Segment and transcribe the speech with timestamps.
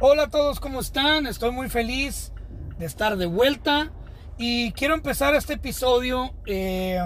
[0.00, 1.26] Hola a todos, ¿cómo están?
[1.26, 2.32] Estoy muy feliz
[2.78, 3.92] de estar de vuelta
[4.38, 7.00] y quiero empezar este episodio eh,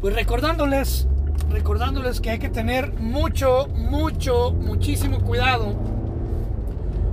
[0.00, 1.06] pues recordándoles,
[1.50, 5.76] recordándoles que hay que tener mucho, mucho, muchísimo cuidado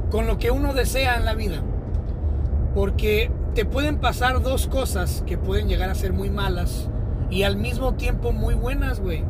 [0.09, 1.61] con lo que uno desea en la vida.
[2.73, 6.89] Porque te pueden pasar dos cosas que pueden llegar a ser muy malas
[7.29, 9.24] y al mismo tiempo muy buenas, güey.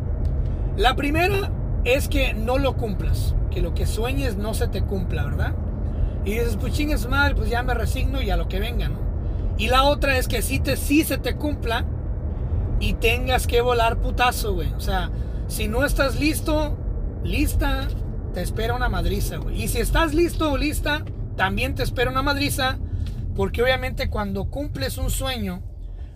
[0.78, 1.52] La primera
[1.84, 5.54] es que no lo cumplas, que lo que sueñes no se te cumpla, ¿verdad?
[6.26, 9.00] Y dices, pues chingues madre, pues ya me resigno y a lo que venga, ¿no?
[9.58, 11.86] Y la otra es que sí, te, sí se te cumpla
[12.80, 14.72] y tengas que volar putazo, güey.
[14.74, 15.10] O sea,
[15.48, 16.78] si no estás listo,
[17.24, 17.88] lista,
[18.34, 19.64] te espera una madriza, güey.
[19.64, 21.04] Y si estás listo o lista,
[21.36, 22.78] también te espera una madriza,
[23.40, 25.62] porque obviamente cuando cumples un sueño,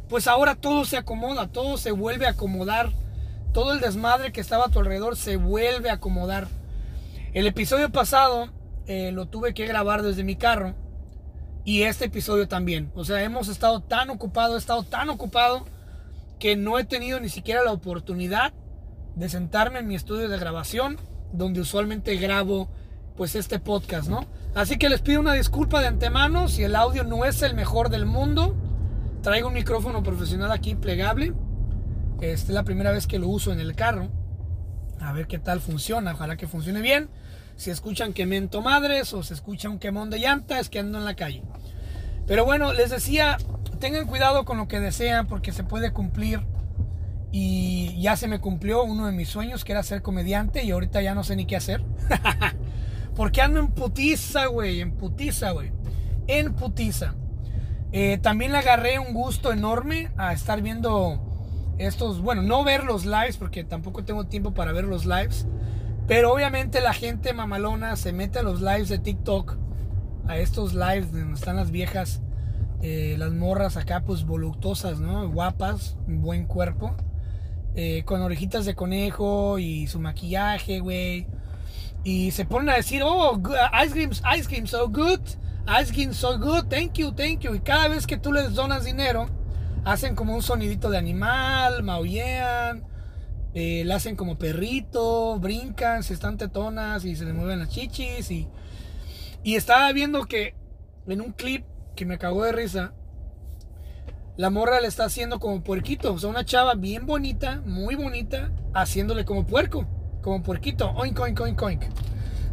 [0.09, 2.91] pues ahora todo se acomoda, todo se vuelve a acomodar
[3.53, 6.49] todo el desmadre que estaba a tu alrededor se vuelve a acomodar.
[7.31, 8.49] El episodio pasado
[8.87, 10.75] eh, lo tuve que grabar desde mi carro
[11.63, 12.91] y este episodio también.
[12.93, 15.65] O sea, hemos estado tan ocupado, he estado tan ocupado
[16.39, 18.51] que no he tenido ni siquiera la oportunidad
[19.15, 20.97] de sentarme en mi estudio de grabación
[21.31, 22.67] donde usualmente grabo
[23.15, 24.25] pues este podcast, ¿no?
[24.55, 27.89] Así que les pido una disculpa de antemano si el audio no es el mejor
[27.89, 28.55] del mundo.
[29.21, 31.33] Traigo un micrófono profesional aquí plegable
[32.31, 34.09] esta es la primera vez que lo uso en el carro.
[35.01, 36.13] A ver qué tal funciona.
[36.13, 37.09] Ojalá que funcione bien.
[37.55, 41.05] Si escuchan quemento madres o se escucha un quemón de llanta, es que ando en
[41.05, 41.43] la calle.
[42.25, 43.37] Pero bueno, les decía,
[43.79, 46.41] tengan cuidado con lo que desean porque se puede cumplir.
[47.31, 51.01] Y ya se me cumplió uno de mis sueños, que era ser comediante, y ahorita
[51.01, 51.83] ya no sé ni qué hacer.
[53.15, 55.71] porque ando en putiza, güey, en putiza, güey.
[56.27, 57.15] En putiza.
[57.91, 61.21] Eh, también le agarré un gusto enorme a estar viendo
[61.77, 65.47] estos, bueno, no ver los lives porque tampoco tengo tiempo para ver los lives,
[66.07, 69.57] pero obviamente la gente mamalona se mete a los lives de TikTok,
[70.27, 72.21] a estos lives donde están las viejas,
[72.81, 75.29] eh, las morras acá pues voluptuosas, ¿no?
[75.29, 76.95] Guapas, buen cuerpo,
[77.75, 81.27] eh, con orejitas de conejo y su maquillaje, güey.
[82.03, 83.41] Y se ponen a decir, oh,
[83.83, 85.21] ice cream, ice cream so good,
[85.67, 87.55] ice cream so good, thank you, thank you.
[87.55, 89.29] Y cada vez que tú les donas dinero,
[89.85, 92.83] hacen como un sonidito de animal, maullean,
[93.53, 98.31] eh, le hacen como perrito, brincan, se están tetonas y se le mueven las chichis.
[98.31, 98.47] Y,
[99.43, 100.55] y estaba viendo que
[101.07, 101.65] en un clip
[101.95, 102.93] que me cagó de risa,
[104.35, 106.13] la morra le está haciendo como puerquito.
[106.13, 109.85] O sea, una chava bien bonita, muy bonita, haciéndole como puerco,
[110.23, 110.89] como puerquito.
[110.95, 111.83] Oink, oink, oink, oink.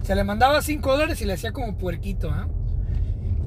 [0.03, 2.31] Se le mandaba 5 dólares y le hacía como puerquito.
[2.31, 2.49] ¿ah?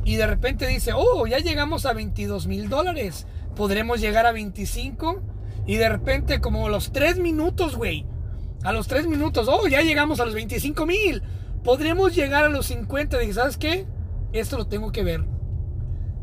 [0.03, 5.22] Y de repente dice, oh, ya llegamos a 22 mil dólares podremos llegar a 25
[5.66, 8.06] y de repente como los 3 minutos, güey.
[8.63, 11.22] A los 3 minutos, oh, ya llegamos a los 25 mil.
[11.63, 13.17] Podremos llegar a los 50.
[13.19, 13.85] Dije, ¿sabes qué?
[14.31, 15.25] Esto lo tengo que ver.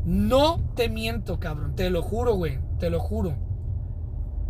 [0.05, 1.75] No te miento, cabrón.
[1.75, 2.59] Te lo juro, güey.
[2.79, 3.35] Te lo juro.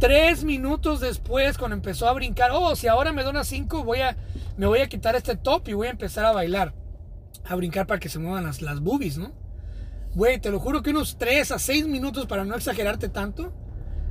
[0.02, 4.18] Tres minutos después, cuando empezó a brincar, oh, si ahora me dona 5, voy a,
[4.58, 6.74] me voy a quitar este top y voy a empezar a bailar.
[7.48, 9.32] A brincar para que se muevan las, las boobies, ¿no?
[10.16, 13.54] Güey, te lo juro que unos 3 a 6 minutos, para no exagerarte tanto,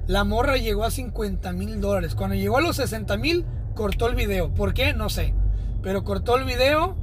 [0.06, 2.14] la morra llegó a 50 mil dólares.
[2.14, 4.54] Cuando llegó a los 60 mil, cortó el video.
[4.54, 4.92] ¿Por qué?
[4.94, 5.34] No sé.
[5.82, 6.96] Pero cortó el video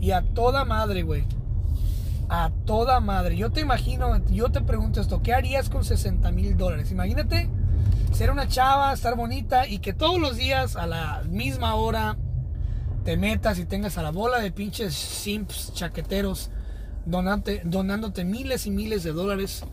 [0.00, 1.26] y a toda madre, güey.
[2.28, 3.36] A toda madre.
[3.36, 6.90] Yo te imagino, yo te pregunto esto, ¿qué harías con 60 mil dólares?
[6.90, 7.48] Imagínate
[8.12, 12.16] ser una chava, estar bonita y que todos los días a la misma hora
[13.04, 16.50] te metas y tengas a la bola de pinches simps chaqueteros
[17.06, 19.64] donante, donándote miles y miles de dólares.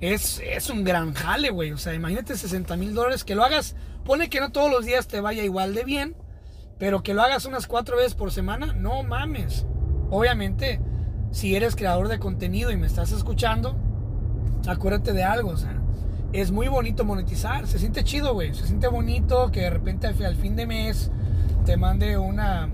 [0.00, 1.72] Es, es un gran jale, güey.
[1.72, 3.74] O sea, imagínate 60 mil dólares que lo hagas.
[4.04, 6.16] Pone que no todos los días te vaya igual de bien,
[6.78, 9.66] pero que lo hagas unas cuatro veces por semana, no mames.
[10.10, 10.80] Obviamente,
[11.32, 13.76] si eres creador de contenido y me estás escuchando,
[14.68, 15.75] acuérdate de algo, o sea,
[16.32, 20.36] es muy bonito monetizar, se siente chido, güey, se siente bonito que de repente al
[20.36, 21.10] fin de mes
[21.64, 22.68] te mande una,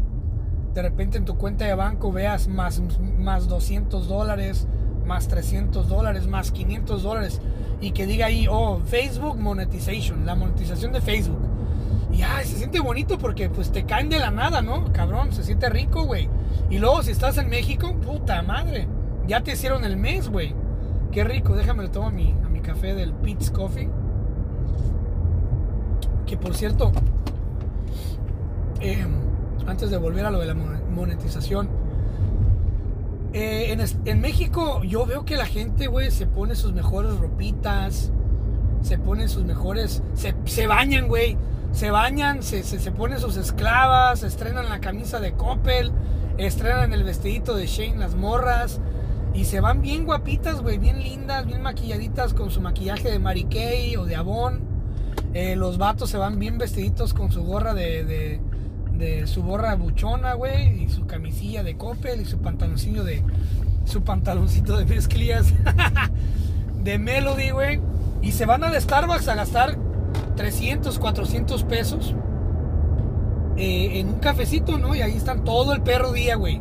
[0.75, 2.83] de repente en tu cuenta de banco veas más,
[3.19, 4.67] más 200 dólares,
[5.07, 7.41] más 300 dólares, más 500 dólares
[7.81, 11.41] y que diga ahí, oh, Facebook Monetization, la monetización de Facebook.
[12.13, 14.93] Y ay, se siente bonito porque pues te caen de la nada, ¿no?
[14.93, 16.29] Cabrón, se siente rico, güey.
[16.71, 18.87] Y luego si estás en México, puta madre,
[19.27, 20.55] ya te hicieron el mes, güey.
[21.11, 23.89] Qué rico, déjame le tomo mi, café del Pete's Coffee.
[26.27, 26.93] Que por cierto,
[28.81, 29.07] eh,
[29.67, 31.69] antes de volver a lo de la monetización.
[33.35, 33.75] Eh,
[34.05, 38.13] en, México yo veo que la gente, güey, se pone sus mejores ropitas,
[38.83, 41.37] se ponen sus mejores, se, se bañan, güey.
[41.73, 45.91] Se bañan, se, se, se ponen sus esclavas, estrenan la camisa de Coppel,
[46.37, 48.79] estrenan el vestidito de Shane, las morras.
[49.35, 53.45] Y se van bien guapitas, güey, bien lindas, bien maquilladitas con su maquillaje de Mary
[53.45, 54.61] Kay o de Avon.
[55.33, 58.41] Eh, los vatos se van bien vestiditos con su gorra de,
[58.93, 63.25] de, su gorra buchona, güey, y su camisilla de Coppel y su pantaloncillo de
[63.85, 65.53] su pantaloncito de mezclillas
[66.85, 67.81] de Melody, güey.
[68.21, 69.77] Y se van al Starbucks a gastar
[70.37, 72.15] 300, 400 pesos
[73.57, 74.95] eh, en un cafecito, ¿no?
[74.95, 76.61] Y ahí están todo el perro día, güey.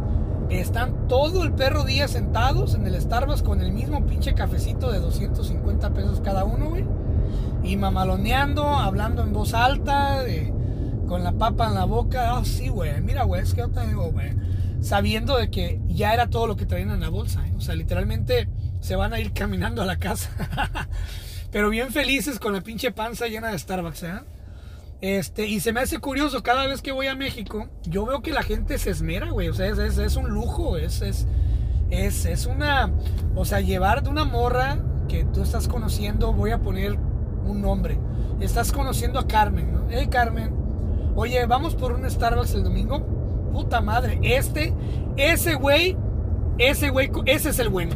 [0.52, 5.00] Están todo el perro día sentados en el Starbucks con el mismo pinche cafecito de
[5.00, 6.84] 250 pesos cada uno, güey.
[7.64, 10.26] Y mamaloneando, hablando en voz alta,
[11.08, 12.36] con la papa en la boca.
[12.36, 13.00] Ah, sí, güey.
[13.02, 14.34] Mira, güey, es que yo te digo, güey.
[14.82, 17.48] Sabiendo de que ya era todo lo que traían en la bolsa.
[17.48, 17.54] ¿eh?
[17.58, 18.50] O sea, literalmente
[18.82, 20.32] se van a ir caminando a la casa.
[21.52, 24.20] Pero bien felices con la pinche panza llena de Starbucks, ¿eh?
[25.02, 28.32] Este, y se me hace curioso, cada vez que voy a México, yo veo que
[28.32, 29.50] la gente se esmera, güey.
[29.50, 31.28] O sea, es, un lujo, es, es,
[31.90, 32.92] es, es, una.
[33.36, 34.78] O sea, llevar de una morra
[35.10, 37.00] que tú estás conociendo, voy a poner
[37.46, 37.98] un nombre.
[38.40, 39.88] Estás conociendo a Carmen, ¿no?
[39.90, 40.54] Hey, Carmen.
[41.16, 43.04] Oye, vamos por un Starbucks el domingo.
[43.52, 44.74] Puta madre, este,
[45.18, 45.98] ese güey,
[46.60, 47.96] ese güey, ese es el bueno.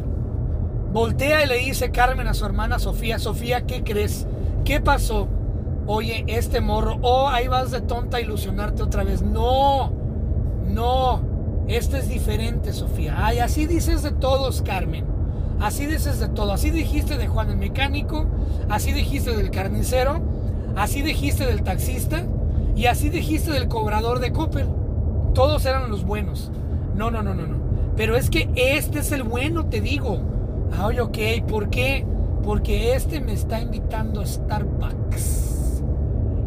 [0.91, 4.27] Voltea y le dice Carmen a su hermana Sofía, Sofía, ¿qué crees?
[4.65, 5.29] ¿Qué pasó?
[5.87, 9.21] Oye, este morro, oh, ahí vas de tonta a ilusionarte otra vez.
[9.21, 9.91] No,
[10.67, 11.21] no,
[11.67, 13.15] este es diferente, Sofía.
[13.17, 15.05] Ay, así dices de todos, Carmen.
[15.59, 16.51] Así dices de todo.
[16.51, 18.25] Así dijiste de Juan el mecánico,
[18.69, 20.21] así dijiste del carnicero,
[20.75, 22.25] así dijiste del taxista
[22.75, 24.67] y así dijiste del cobrador de Cooper.
[25.33, 26.51] Todos eran los buenos.
[26.93, 27.55] No, no, no, no, no.
[27.95, 30.19] Pero es que este es el bueno, te digo.
[30.77, 31.17] Ay, ok,
[31.47, 32.05] ¿por qué?
[32.43, 35.54] Porque este me está invitando a Starbucks.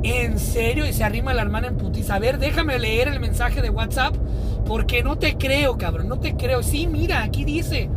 [0.03, 0.87] ¿En serio?
[0.87, 2.15] Y se arrima la hermana en putiza.
[2.15, 4.15] A ver, déjame leer el mensaje de WhatsApp.
[4.67, 6.09] Porque no te creo, cabrón.
[6.09, 6.63] No te creo.
[6.63, 7.89] Sí, mira, aquí dice.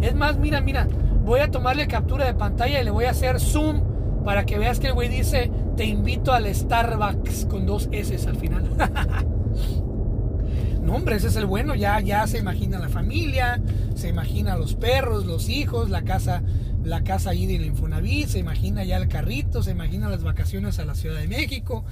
[0.00, 0.88] Es más, mira, mira.
[1.24, 3.82] Voy a tomarle captura de pantalla y le voy a hacer zoom
[4.24, 8.36] para que veas que el güey dice: Te invito al Starbucks con dos S al
[8.36, 8.70] final.
[10.82, 11.74] no, hombre, ese es el bueno.
[11.74, 13.62] Ya, ya se imagina la familia,
[13.94, 16.42] se imagina los perros, los hijos, la casa
[16.84, 20.84] la casa ahí del Infonavit, se imagina ya el carrito, se imagina las vacaciones a
[20.84, 21.84] la Ciudad de México,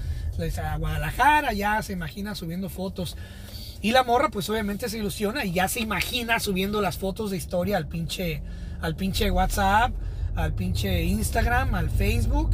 [0.62, 3.16] a Guadalajara, ya se imagina subiendo fotos.
[3.80, 7.36] Y la morra pues obviamente se ilusiona y ya se imagina subiendo las fotos de
[7.36, 8.42] historia al pinche,
[8.80, 9.92] al pinche WhatsApp,
[10.36, 12.50] al pinche Instagram, al Facebook.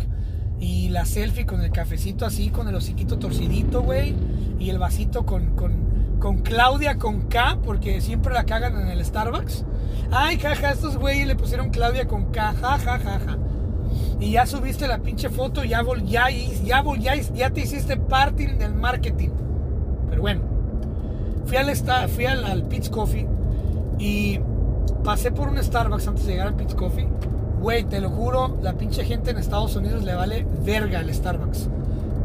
[0.61, 4.15] Y la selfie con el cafecito así, con el hociquito torcidito, güey.
[4.59, 9.05] Y el vasito con, con, con Claudia con K, porque siempre la cagan en el
[9.05, 9.65] Starbucks.
[10.11, 13.39] Ay, jaja, estos güeyes le pusieron Claudia con K, jajajaja.
[14.21, 16.29] Y ya subiste la pinche foto, ya, ya,
[16.65, 19.31] ya, ya, ya te hiciste parte del marketing.
[20.11, 20.41] Pero bueno,
[21.47, 21.75] fui al,
[22.09, 23.27] fui al, al Coffee
[23.99, 24.41] y
[25.05, 27.09] pasé por un Starbucks antes de llegar al Pitch Coffee.
[27.61, 31.69] Güey, te lo juro, la pinche gente en Estados Unidos le vale verga al Starbucks.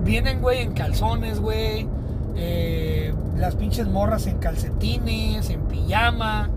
[0.04, 1.88] Vienen, güey, en calzones, güey.
[2.36, 6.50] Eh, las pinches morras en calcetines, en pijama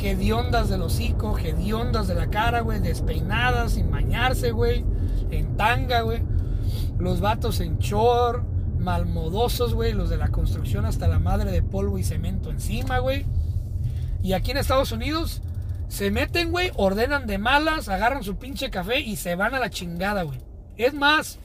[0.00, 4.84] hediondas del hocico, hediondas de la cara, güey, despeinadas, sin bañarse, güey,
[5.30, 6.22] en tanga, güey.
[6.98, 8.44] Los vatos en chor,
[8.78, 13.26] malmodosos, güey, los de la construcción hasta la madre de polvo y cemento encima, güey.
[14.22, 15.42] Y aquí en Estados Unidos
[15.88, 19.70] se meten, güey, ordenan de malas, agarran su pinche café y se van a la
[19.70, 20.38] chingada, güey.
[20.76, 21.38] Es más,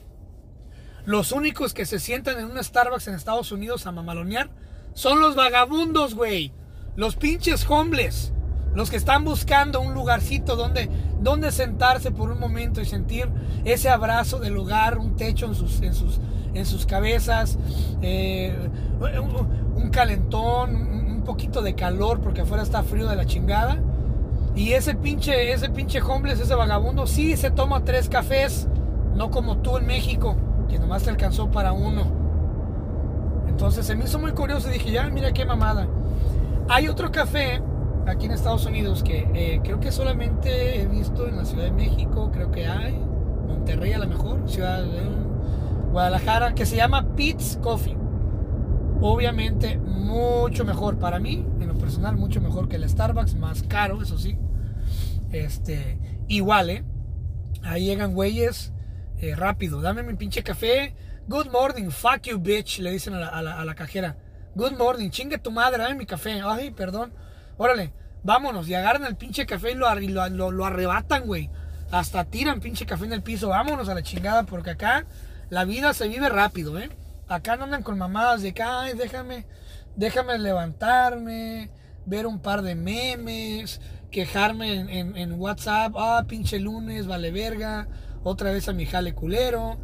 [1.08, 4.50] los únicos que se sientan en un Starbucks en Estados Unidos a mamalonear
[4.92, 6.52] son los vagabundos, güey.
[6.96, 8.34] Los pinches homeless.
[8.74, 13.26] Los que están buscando un lugarcito donde, donde sentarse por un momento y sentir
[13.64, 16.20] ese abrazo del lugar, un techo en sus, en sus,
[16.52, 17.58] en sus cabezas,
[18.02, 18.54] eh,
[19.76, 23.78] un, calentón, un, poquito de calor porque afuera está frío de la chingada.
[24.54, 28.68] Y ese pinche, ese pinche ese vagabundo, sí se toma tres cafés,
[29.14, 30.36] no como tú en México,
[30.68, 32.04] que nomás te alcanzó para uno.
[33.48, 35.88] Entonces se me hizo muy curioso y dije, ya, mira qué mamada.
[36.68, 37.60] Hay otro café
[38.06, 41.72] aquí en Estados Unidos que eh, creo que solamente he visto en la Ciudad de
[41.72, 42.98] México, creo que hay,
[43.46, 45.02] Monterrey a lo mejor, Ciudad de
[45.90, 47.96] Guadalajara, que se llama Pete's Coffee.
[49.00, 54.02] Obviamente mucho mejor para mí, en lo personal mucho mejor que el Starbucks, más caro,
[54.02, 54.36] eso sí.
[55.32, 55.98] Este,
[56.28, 56.84] igual, ¿eh?
[57.62, 58.72] Ahí llegan güeyes
[59.20, 60.94] eh, rápido, dame mi pinche café.
[61.28, 64.16] Good morning, fuck you bitch, le dicen a la, a la cajera.
[64.54, 66.40] Good morning, chingue tu madre, dame mi café.
[66.44, 67.12] Ay, perdón
[67.58, 68.68] órale, vámonos.
[68.68, 69.94] Y agarran el pinche café y lo,
[70.30, 71.50] lo, lo, arrebatan, güey.
[71.90, 73.48] hasta tiran pinche café en el piso.
[73.48, 75.04] Vámonos a la chingada porque acá
[75.50, 76.90] la vida se vive rápido, ¿eh?
[77.28, 79.44] Acá no andan con mamadas de que, ay, déjame,
[79.96, 81.70] déjame levantarme,
[82.06, 87.86] ver un par de memes, quejarme en, WhatsApp, ah, pinche lunes, vale verga,
[88.22, 89.78] otra vez a mi jale culero.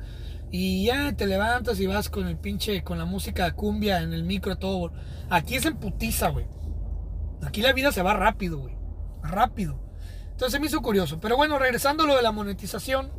[0.51, 4.23] Y ya te levantas y vas con el pinche, con la música cumbia en el
[4.23, 4.93] micro, todo.
[5.29, 6.47] Aquí es en putiza, güey.
[7.45, 8.77] Aquí la vida se va rápido, güey.
[9.23, 9.81] Rápido.
[10.31, 11.19] Entonces me hizo curioso.
[11.21, 13.11] Pero bueno, regresando a lo de la monetización.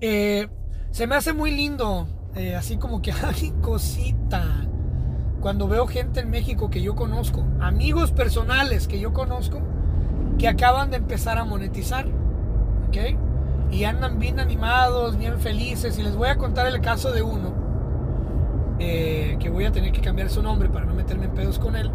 [0.00, 0.48] Eh,
[0.90, 2.08] se me hace muy lindo.
[2.34, 4.66] Eh, así como que, ay, cosita.
[5.40, 9.62] Cuando veo gente en México que yo conozco, amigos personales que yo conozco,
[10.38, 12.06] que acaban de empezar a monetizar.
[12.88, 13.29] ¿Ok?
[13.70, 15.98] Y andan bien animados, bien felices.
[15.98, 17.52] Y les voy a contar el caso de uno.
[18.78, 21.76] Eh, que voy a tener que cambiar su nombre para no meterme en pedos con
[21.76, 21.90] él.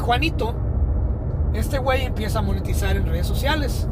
[0.00, 0.54] Juanito
[1.54, 3.88] este güey empieza a monetizar en redes sociales.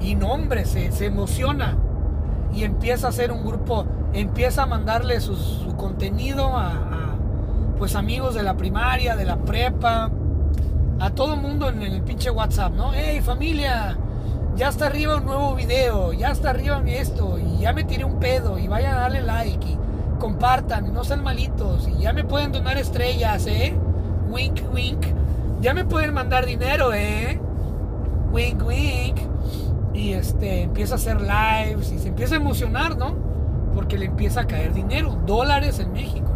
[0.00, 1.76] Y no, hombre, se, emociona.
[2.54, 5.36] Y empieza a hacer un grupo, empieza a mandarle su,
[5.76, 7.16] contenido a,
[7.78, 10.10] pues amigos de la primaria, de la prepa,
[10.98, 12.92] a todo mundo en el pinche WhatsApp, ¿no?
[12.92, 13.96] Hey familia,
[14.58, 18.18] ya está arriba un nuevo video, ya está arriba esto, y ya me tiré un
[18.18, 19.78] pedo, y vayan a darle like, y
[20.18, 23.74] compartan, y no sean malitos, y ya me pueden donar estrellas, ¿eh?
[24.28, 25.06] Wink, wink
[25.60, 27.40] ya me pueden mandar dinero, ¿eh?
[28.32, 29.18] Wink, wink.
[29.92, 33.16] Y este, empieza a hacer lives y se empieza a emocionar, ¿no?
[33.74, 36.30] Porque le empieza a caer dinero, dólares en México.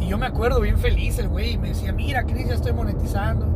[0.00, 2.72] Y yo me acuerdo bien feliz el güey y me decía, mira, Cris, ya estoy
[2.74, 3.46] monetizando.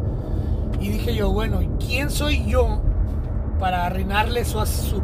[0.81, 2.81] Y dije yo, bueno, ¿quién soy yo
[3.59, 5.03] para arruinarle su.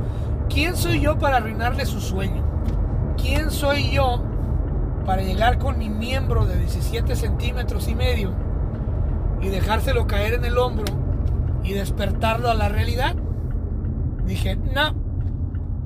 [0.48, 2.44] ¿Quién soy yo para arruinarle su sueño?
[3.16, 4.22] ¿Quién soy yo
[5.04, 8.34] para llegar con mi miembro de 17 centímetros y medio
[9.40, 10.84] y dejárselo caer en el hombro
[11.62, 13.14] y despertarlo a la realidad,
[14.24, 14.94] dije, no,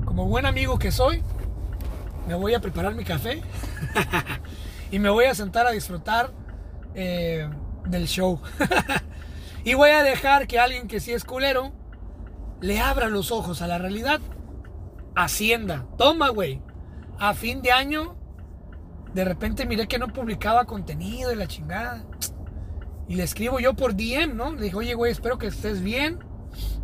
[0.05, 1.21] como buen amigo que soy,
[2.27, 3.41] me voy a preparar mi café
[4.91, 6.31] y me voy a sentar a disfrutar
[6.95, 7.49] eh,
[7.85, 8.39] del show.
[9.63, 11.71] y voy a dejar que alguien que sí es culero
[12.61, 14.19] le abra los ojos a la realidad.
[15.15, 16.61] Hacienda, toma, güey.
[17.17, 18.15] A fin de año,
[19.13, 22.03] de repente miré que no publicaba contenido y la chingada.
[23.07, 24.51] Y le escribo yo por DM, ¿no?
[24.53, 26.19] Le dije, oye, güey, espero que estés bien.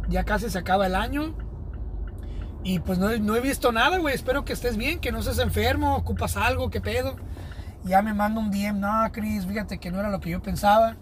[0.10, 1.36] Ya casi se acaba el año.
[2.64, 4.16] Y pues no, he visto nada, güey.
[4.16, 7.16] Espero que estés bien, que no seas enfermo, ocupas algo, qué pedo.
[7.84, 10.98] ya me manda un DM, no, Chris, fíjate que no era lo que yo pensaba.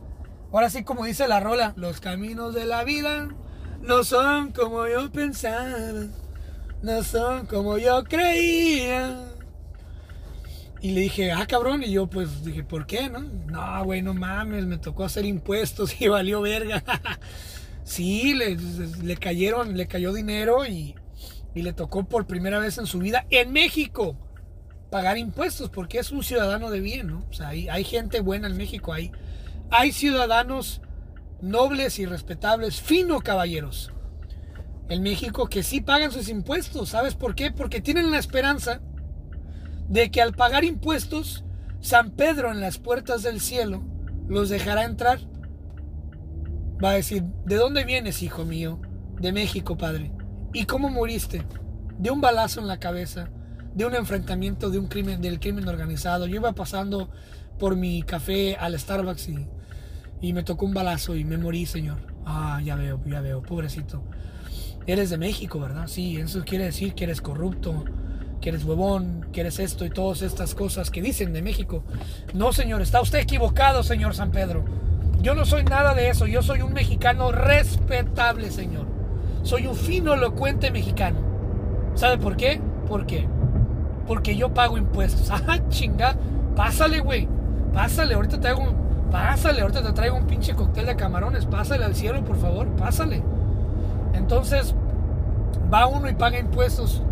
[0.51, 3.29] Ahora sí, como dice la rola, los caminos de la vida
[3.83, 6.07] no son como yo pensaba,
[6.81, 9.29] no son como yo creía.
[10.81, 11.83] Y le dije, ah, cabrón.
[11.83, 13.19] Y yo, pues, dije, ¿por qué, no?
[13.19, 16.83] No, güey, no mames, me tocó hacer impuestos y valió verga.
[17.83, 20.95] sí, le, cayeron, le cayó dinero y,
[21.55, 24.17] y le tocó por primera vez en su vida en México
[24.89, 27.25] pagar impuestos porque es un ciudadano de bien, ¿no?
[27.29, 29.11] O sea, hay, hay gente buena en México, hay,
[29.71, 30.81] hay ciudadanos
[31.43, 33.91] nobles y respetables, fino caballeros.
[34.89, 37.51] En México que sí pagan sus impuestos, ¿sabes por qué?
[37.51, 38.81] Porque tienen la esperanza
[39.89, 41.43] de que al pagar impuestos,
[41.81, 43.83] San Pedro en las puertas del cielo
[44.27, 45.19] los dejará entrar.
[46.83, 48.79] Va a decir, ¿de dónde vienes, hijo mío?
[49.19, 50.11] De México, padre.
[50.53, 51.45] ¿Y cómo moriste?
[51.97, 53.29] De un balazo en la cabeza,
[53.75, 56.25] de un enfrentamiento de un crimen, del crimen organizado.
[56.25, 57.09] Yo iba pasando
[57.59, 59.47] por mi café al Starbucks y,
[60.23, 61.97] y me tocó un balazo y me morí, señor.
[62.25, 64.01] Ah, ya veo, ya veo, pobrecito.
[64.87, 65.87] Eres de México, ¿verdad?
[65.87, 67.83] Sí, eso quiere decir que eres corrupto,
[68.39, 71.83] que eres huevón, que eres esto y todas estas cosas que dicen de México.
[72.33, 74.63] No, señor, está usted equivocado, señor San Pedro.
[75.21, 78.87] Yo no soy nada de eso, yo soy un mexicano respetable, señor.
[79.41, 81.19] Soy un fino, elocuente mexicano.
[81.95, 82.61] ¿Sabe por qué?
[82.87, 83.27] ¿Por qué?
[84.07, 85.29] Porque yo pago impuestos.
[85.47, 86.15] Ah, chinga.
[86.55, 87.27] Pásale, güey.
[87.73, 88.82] Pásale, ahorita te hago un...
[89.13, 91.45] Pásale, ahorita te traigo un pinche cóctel de camarones.
[91.45, 92.67] Pásale al cielo, por favor.
[92.69, 93.21] Pásale.
[94.15, 94.73] Entonces,
[95.71, 97.03] va uno y paga impuestos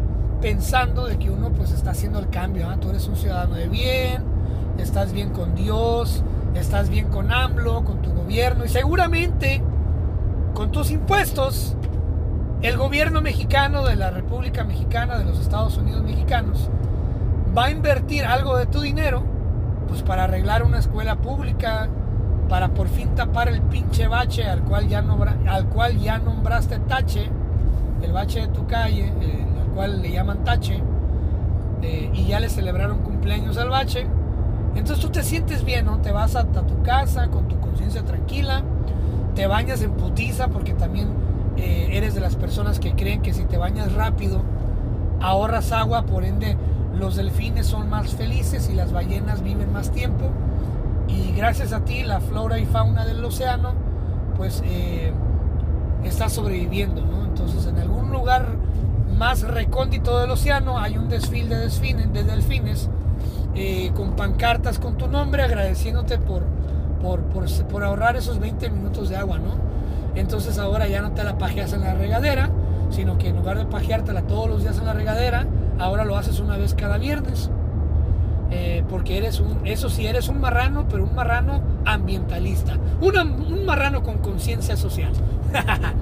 [0.42, 2.78] pensando de que uno pues está haciendo el cambio, ¿ah?
[2.80, 4.24] tú eres un ciudadano de bien,
[4.80, 6.24] estás bien con Dios,
[6.56, 9.62] estás bien con AMLO, con tu gobierno y seguramente
[10.56, 11.76] con tus impuestos
[12.64, 16.68] el gobierno mexicano de la República Mexicana, de los Estados Unidos mexicanos,
[17.56, 19.31] va a invertir algo de tu dinero
[19.88, 21.90] pues para arreglar una escuela pública,
[22.50, 25.04] para por fin tapar el pinche bache al cual ya,
[25.48, 27.30] al cual ya nombraste tache,
[28.02, 30.82] el bache de tu calle, eh, cual le llaman tache,
[31.82, 34.06] eh, y ya le celebraron cumpleaños al bache.
[34.76, 35.98] Entonces tú te sientes bien, ¿no?
[36.00, 38.64] Te vas a, tu casa con tu conciencia tranquila,
[39.36, 41.10] te bañas en putiza porque también
[41.58, 44.42] eh, eres de las personas que creen que si te bañas rápido
[45.22, 46.58] ahorras agua, por ende
[46.98, 50.30] los delfines son más felices y las ballenas viven más tiempo.
[51.08, 53.74] Y gracias a ti la flora y fauna del océano
[54.38, 55.12] pues eh,
[56.04, 57.02] está sobreviviendo.
[57.02, 57.26] ¿no?
[57.26, 58.48] Entonces en algún lugar
[59.18, 62.90] más recóndito del océano hay un desfile de, delfines, de delfines
[63.54, 66.44] eh, con pancartas con tu nombre agradeciéndote por,
[67.02, 67.22] por,
[67.68, 69.56] por, ahorrar esos 20 minutos de agua, ¿no?
[70.16, 72.50] Entonces ahora ya no te la pajeas en la regadera,
[72.90, 75.46] sino que en lugar de pajeártela todos los días en la regadera,
[75.82, 77.50] ahora lo haces una vez cada viernes.
[78.54, 84.04] Eh, porque eres un, eso sí, eres un marrano, pero un marrano ambientalista, un marrano
[84.04, 85.14] con conciencia social.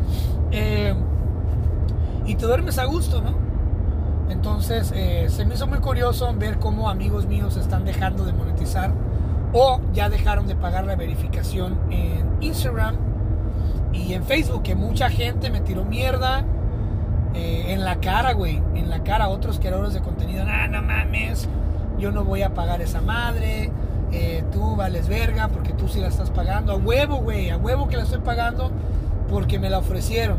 [0.52, 0.96] eh,
[2.26, 3.38] y te duermes a gusto, ¿no?
[4.30, 8.92] Entonces eh, se me hizo muy curioso ver cómo amigos míos están dejando de monetizar
[9.54, 12.96] o ya dejaron de pagar la verificación en Instagram
[13.94, 16.46] y en Facebook, que mucha gente me tiró mierda
[17.34, 21.48] eh, en la cara, güey, en la cara otros creadores de contenido, ah, no mames,
[22.00, 23.72] yo no voy a pagar esa madre,
[24.12, 27.88] eh, tú vales verga porque tú sí la estás pagando, a huevo, güey, a huevo
[27.88, 28.72] que la estoy pagando
[29.30, 30.38] porque me la ofrecieron.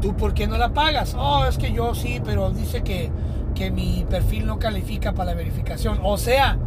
[0.00, 1.14] ¿Tú por qué no la pagas?
[1.16, 3.10] Oh, es que yo sí, pero dice que,
[3.54, 6.00] que mi perfil no califica para la verificación.
[6.02, 6.58] O sea,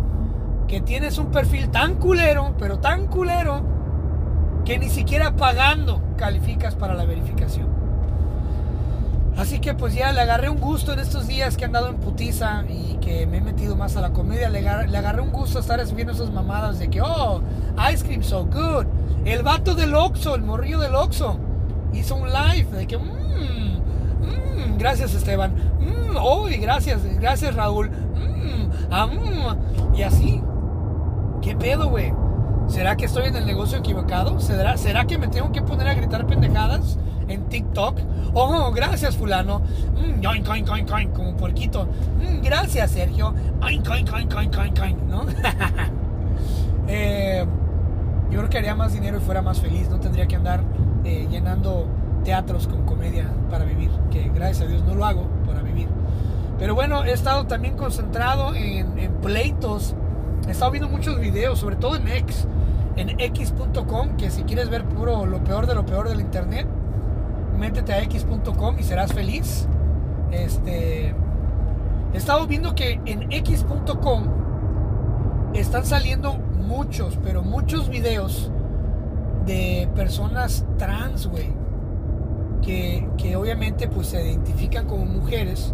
[0.68, 3.62] que tienes un perfil tan culero, pero tan culero,
[4.66, 7.77] que ni siquiera pagando calificas para la verificación.
[9.38, 11.98] Así que pues ya le agarré un gusto en estos días que he andado en
[11.98, 14.50] putiza y que me he metido más a la comedia.
[14.50, 17.42] Le agarré, le agarré un gusto estar viendo esas mamadas de que, oh,
[17.94, 18.88] ice cream so good.
[19.26, 21.38] El vato del Oxxo, el morrillo del Oxxo,
[21.94, 23.78] hizo un live de que, mmm,
[24.22, 30.42] mmm, gracias Esteban, mmm, oh, gracias, gracias Raúl, mmm, ah, mmm, y así.
[31.42, 32.12] ¿Qué pedo, güey?
[32.68, 34.40] ¿Será que estoy en el negocio equivocado?
[34.40, 38.00] ¿Será, ¿Será que me tengo que poner a gritar pendejadas en TikTok?
[38.34, 39.60] Oh, gracias, fulano.
[39.60, 40.22] Mm,
[41.14, 41.88] como porquito.
[42.20, 43.34] Mm, gracias, Sergio.
[45.08, 45.26] ¿no?
[46.88, 47.46] eh,
[48.30, 49.90] yo creo que haría más dinero y fuera más feliz.
[49.90, 50.64] No tendría que andar
[51.04, 51.88] eh, llenando
[52.24, 53.92] teatros con comedia para vivir.
[54.12, 55.88] Que gracias a Dios no lo hago para vivir.
[56.60, 59.96] Pero bueno, he estado también concentrado en, en pleitos.
[60.48, 62.48] He estado viendo muchos videos, sobre todo en X,
[62.96, 66.68] en x.com, que si quieres ver puro lo peor de lo peor del internet,
[67.58, 69.68] métete a x.com y serás feliz.
[70.32, 71.14] Este,
[72.14, 74.24] he estado viendo que en x.com
[75.54, 78.52] están saliendo muchos, pero muchos videos
[79.46, 81.56] de personas trans, güey.
[82.62, 85.74] Que, que, obviamente pues se identifican como mujeres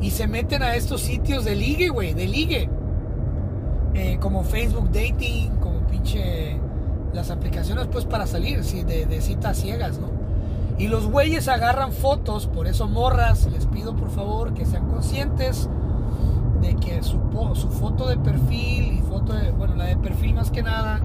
[0.00, 2.68] y se meten a estos sitios de ligue, güey, de ligue.
[3.94, 6.56] Eh, como Facebook Dating, como pinche
[7.12, 10.19] las aplicaciones pues para salir sí, de, de citas ciegas, ¿no?
[10.80, 15.68] Y los güeyes agarran fotos, por eso morras, les pido por favor que sean conscientes
[16.62, 17.18] de que su,
[17.78, 21.02] foto de perfil y foto de, bueno, la de perfil más que nada,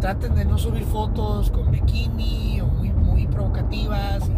[0.00, 4.30] traten de no subir fotos con bikini o muy, muy provocativas.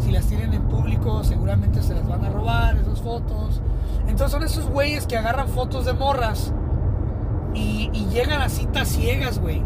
[0.00, 3.62] Si las tienen en público, seguramente se las van a robar esas fotos.
[4.08, 6.52] Entonces son esos güeyes que agarran fotos de morras
[7.54, 9.62] y, y llegan a citas ciegas, güey.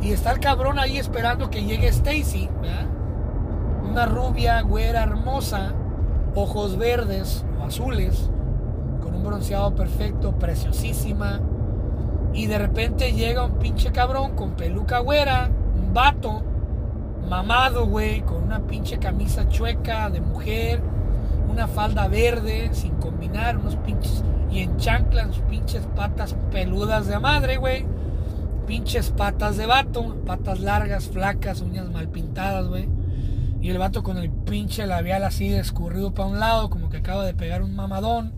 [0.00, 2.48] Y está el cabrón ahí esperando que llegue Stacy,
[3.92, 5.74] Una rubia, güera, hermosa,
[6.34, 8.30] ojos verdes o azules,
[9.02, 11.42] con un bronceado perfecto, preciosísima.
[12.32, 16.42] Y de repente llega un pinche cabrón con peluca güera, un vato,
[17.28, 20.80] mamado, güey, con una pinche camisa chueca de mujer,
[21.50, 24.24] una falda verde, sin combinar, unos pinches.
[24.50, 27.84] Y en chanclas, pinches patas peludas de madre, güey.
[28.66, 33.01] Pinches patas de vato, patas largas, flacas, uñas mal pintadas, güey.
[33.62, 37.24] Y el vato con el pinche labial así escurrido para un lado, como que acaba
[37.24, 38.34] de pegar un mamadón.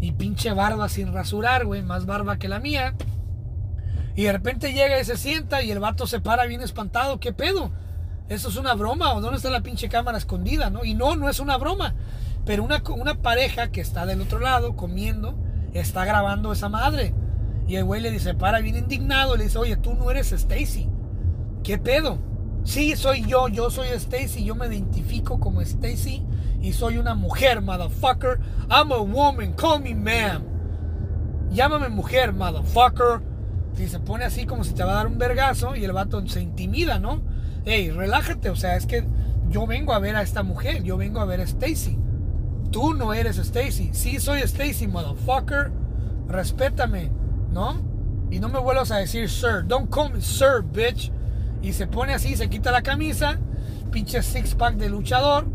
[0.00, 2.94] Y pinche barba sin rasurar, güey, más barba que la mía.
[4.14, 7.18] Y de repente llega y se sienta y el vato se para bien espantado.
[7.18, 7.72] ¿Qué pedo?
[8.28, 9.12] ¿Eso es una broma?
[9.12, 10.70] ¿O dónde está la pinche cámara escondida?
[10.70, 10.84] ¿no?
[10.84, 11.94] Y no, no es una broma.
[12.46, 15.36] Pero una, una pareja que está del otro lado comiendo
[15.74, 17.12] está grabando esa madre.
[17.66, 20.88] Y el güey le dice, para bien indignado, le dice, oye, tú no eres Stacy.
[21.64, 22.18] ¿Qué pedo?
[22.64, 26.22] Sí, soy yo, yo soy Stacy, yo me identifico como Stacy
[26.60, 28.38] y soy una mujer, motherfucker.
[28.70, 30.42] I'm a woman, call me ma'am.
[31.50, 33.20] Llámame mujer, motherfucker.
[33.78, 36.24] Y se pone así como si te va a dar un vergazo y el vato
[36.28, 37.20] se intimida, ¿no?
[37.64, 39.04] Ey, relájate, o sea, es que
[39.48, 41.98] yo vengo a ver a esta mujer, yo vengo a ver a Stacy.
[42.70, 43.90] Tú no eres Stacy.
[43.92, 45.72] Sí, soy Stacy, motherfucker.
[46.28, 47.10] Respétame,
[47.50, 47.82] ¿no?
[48.30, 49.64] Y no me vuelvas a decir sir.
[49.66, 51.12] Don't call me sir, bitch.
[51.62, 53.38] Y se pone así, se quita la camisa
[53.92, 55.46] pinche six pack de luchador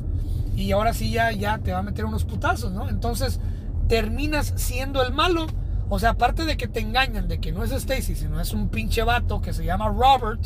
[0.56, 2.88] y ahora sí ya, ya te va a meter unos putazos, ¿no?
[2.90, 3.42] Entonces
[3.90, 5.48] terminas siendo el malo.
[5.90, 8.70] O sea, aparte de que te engañan de que no es Stacy, sino es un
[8.70, 10.42] pinche vato que se llama Robert,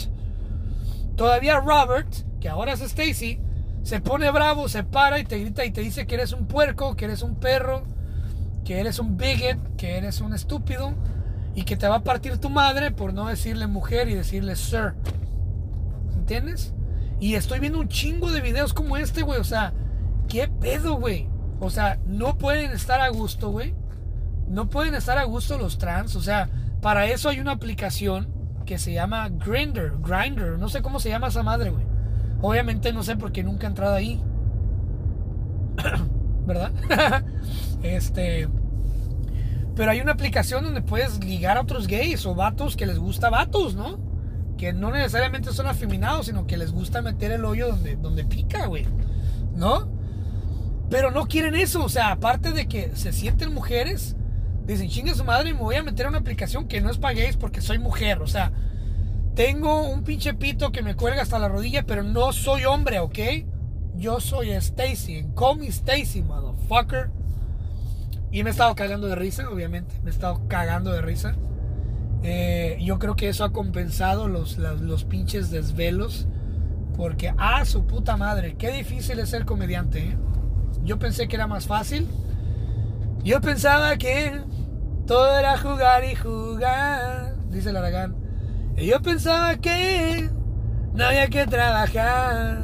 [1.15, 2.08] todavía Robert,
[2.39, 3.39] que ahora es Stacy,
[3.84, 6.95] se pone bravo, se para y te grita y te dice que eres un puerco,
[6.95, 7.84] que eres un perro,
[8.63, 10.93] que eres un bigot, que eres un estúpido
[11.56, 14.93] y que te va a partir tu madre por no decirle mujer y decirle sir.
[16.15, 16.74] ¿Entiendes?
[17.19, 19.39] Y estoy viendo un chingo de videos como este, güey.
[19.39, 19.74] O sea,
[20.28, 21.30] ¿qué pedo, güey?
[21.60, 23.76] O sea, no pueden estar a gusto, güey.
[24.47, 26.15] No pueden estar a gusto los trans.
[26.15, 26.50] O sea,
[26.82, 28.28] para eso hay una aplicación
[28.65, 30.58] que se llama Grinder, Grinder.
[30.58, 31.86] No sé cómo se llama esa madre, güey.
[32.41, 34.24] Obviamente no sé porque nunca he entrado ahí.
[36.47, 36.71] ¿Verdad?
[37.84, 38.50] este.
[39.76, 43.30] Pero hay una aplicación donde puedes ligar a otros gays o vatos que les gusta
[43.30, 44.11] vatos, ¿no?
[44.62, 48.67] Que no necesariamente son afeminados, sino que les gusta meter el hoyo donde, donde pica,
[48.67, 48.86] güey.
[49.56, 49.89] ¿No?
[50.88, 51.84] Pero no quieren eso.
[51.84, 54.15] O sea, aparte de que se sienten mujeres,
[54.67, 57.15] dicen, chingue su madre, me voy a meter a una aplicación que no es para
[57.15, 58.21] gays porque soy mujer.
[58.21, 58.52] O sea,
[59.34, 63.17] tengo un pinche pito que me cuelga hasta la rodilla, pero no soy hombre, ¿ok?
[63.95, 65.26] Yo soy Stacy.
[65.36, 67.10] Call me Stacy, motherfucker.
[68.32, 69.95] Y me he estado cagando de risa, obviamente.
[70.04, 71.36] Me he estado cagando de risa.
[72.24, 76.28] Eh, yo creo que eso ha compensado los, los, pinches desvelos.
[76.96, 80.00] Porque, ah, su puta madre, qué difícil es ser comediante.
[80.00, 80.18] ¿eh?
[80.84, 82.08] Yo pensé que era más fácil.
[83.24, 84.42] Yo pensaba que
[85.08, 88.16] todo era jugar y jugar, dice el Aragán.
[88.78, 90.30] Y yo pensaba que
[90.94, 92.62] no había que trabajar,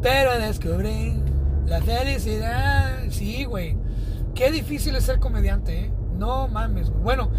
[0.00, 1.20] pero descubrí
[1.66, 3.04] la felicidad.
[3.10, 3.76] Sí, güey.
[4.34, 5.92] Qué difícil es ser comediante, ¿eh?
[6.16, 7.30] No mames, Bueno,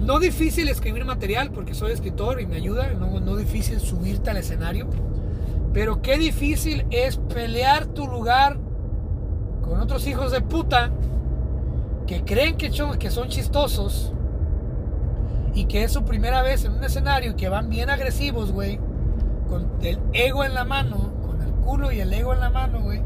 [0.00, 2.92] no difícil escribir material porque soy escritor y me ayuda.
[2.94, 4.88] No, no difícil subirte al escenario.
[5.72, 8.58] Pero qué difícil es pelear tu lugar
[9.62, 10.90] con otros hijos de puta
[12.06, 14.12] que creen que son, que son chistosos
[15.54, 18.80] y que es su primera vez en un escenario y que van bien agresivos, güey,
[19.48, 22.80] con el ego en la mano, con el culo y el ego en la mano,
[22.80, 23.02] güey.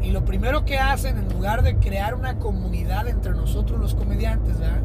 [0.00, 4.58] Y lo primero que hacen, en lugar de crear una comunidad entre nosotros los comediantes,
[4.58, 4.80] ¿verdad?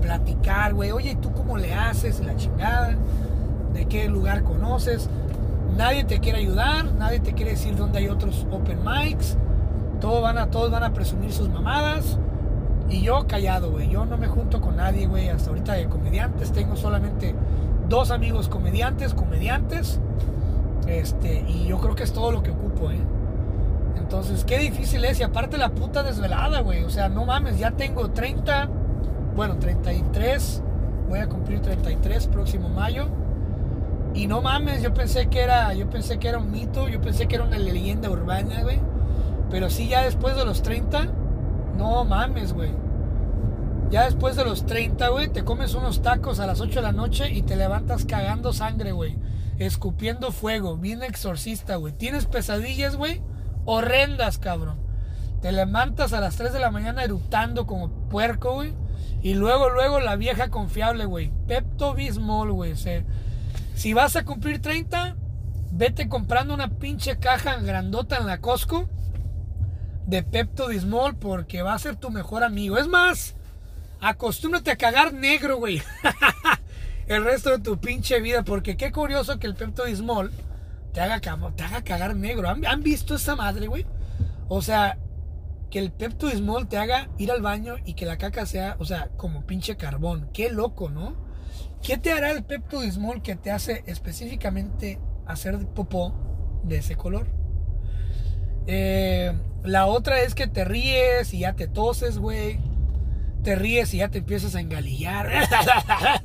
[0.00, 2.20] Platicar, güey, oye, ¿tú cómo le haces?
[2.20, 2.96] La chingada,
[3.72, 5.08] ¿de qué lugar conoces?
[5.76, 9.36] Nadie te quiere ayudar, nadie te quiere decir dónde hay otros open mics.
[10.00, 12.18] Todos van a, todos van a presumir sus mamadas.
[12.90, 13.88] Y yo callado, güey.
[13.88, 15.28] Yo no me junto con nadie, güey.
[15.28, 16.52] Hasta ahorita de comediantes.
[16.52, 17.34] Tengo solamente
[17.88, 20.00] dos amigos comediantes, comediantes.
[20.86, 23.00] Este, y yo creo que es todo lo que ocupo, eh.
[23.96, 25.20] Entonces, qué difícil es.
[25.20, 26.84] Y aparte la puta desvelada, güey.
[26.84, 28.68] O sea, no mames, ya tengo 30,
[29.34, 30.62] bueno, 33.
[31.08, 33.08] Voy a cumplir 33 próximo mayo.
[34.14, 37.26] Y no mames, yo pensé que era, yo pensé que era un mito, yo pensé
[37.26, 38.80] que era una leyenda urbana, güey.
[39.50, 41.08] Pero sí, ya después de los 30,
[41.76, 42.70] no mames, güey.
[43.90, 46.92] Ya después de los 30, güey, te comes unos tacos a las 8 de la
[46.92, 49.18] noche y te levantas cagando sangre, güey.
[49.58, 51.92] Escupiendo fuego, bien exorcista, güey.
[51.92, 53.22] Tienes pesadillas, güey.
[53.64, 54.78] Horrendas, cabrón.
[55.40, 58.74] Te levantas a las 3 de la mañana eructando como puerco, güey.
[59.22, 61.30] Y luego, luego la vieja confiable, güey.
[61.46, 62.74] Pepto Bismol, güey.
[63.74, 65.16] Si vas a cumplir 30,
[65.70, 68.88] vete comprando una pinche caja grandota en la Costco
[70.06, 72.78] de Pepto Bismol porque va a ser tu mejor amigo.
[72.78, 73.34] Es más,
[74.00, 75.80] acostúmbrate a cagar negro, güey.
[77.06, 78.42] el resto de tu pinche vida.
[78.42, 80.32] Porque qué curioso que el Pepto Bismol
[80.92, 82.48] te haga, te haga cagar negro.
[82.48, 83.86] ¿Han, visto esa madre, güey?
[84.48, 84.98] O sea,
[85.72, 88.84] que el Pepto Bismol te haga ir al baño y que la caca sea, o
[88.84, 90.28] sea, como pinche carbón.
[90.34, 91.16] Qué loco, ¿no?
[91.82, 96.12] ¿Qué te hará el Pepto Bismol que te hace específicamente hacer popó
[96.62, 97.26] de ese color?
[98.66, 99.32] Eh,
[99.64, 102.60] la otra es que te ríes y ya te toses, güey.
[103.42, 105.30] Te ríes y ya te empiezas a engalillar.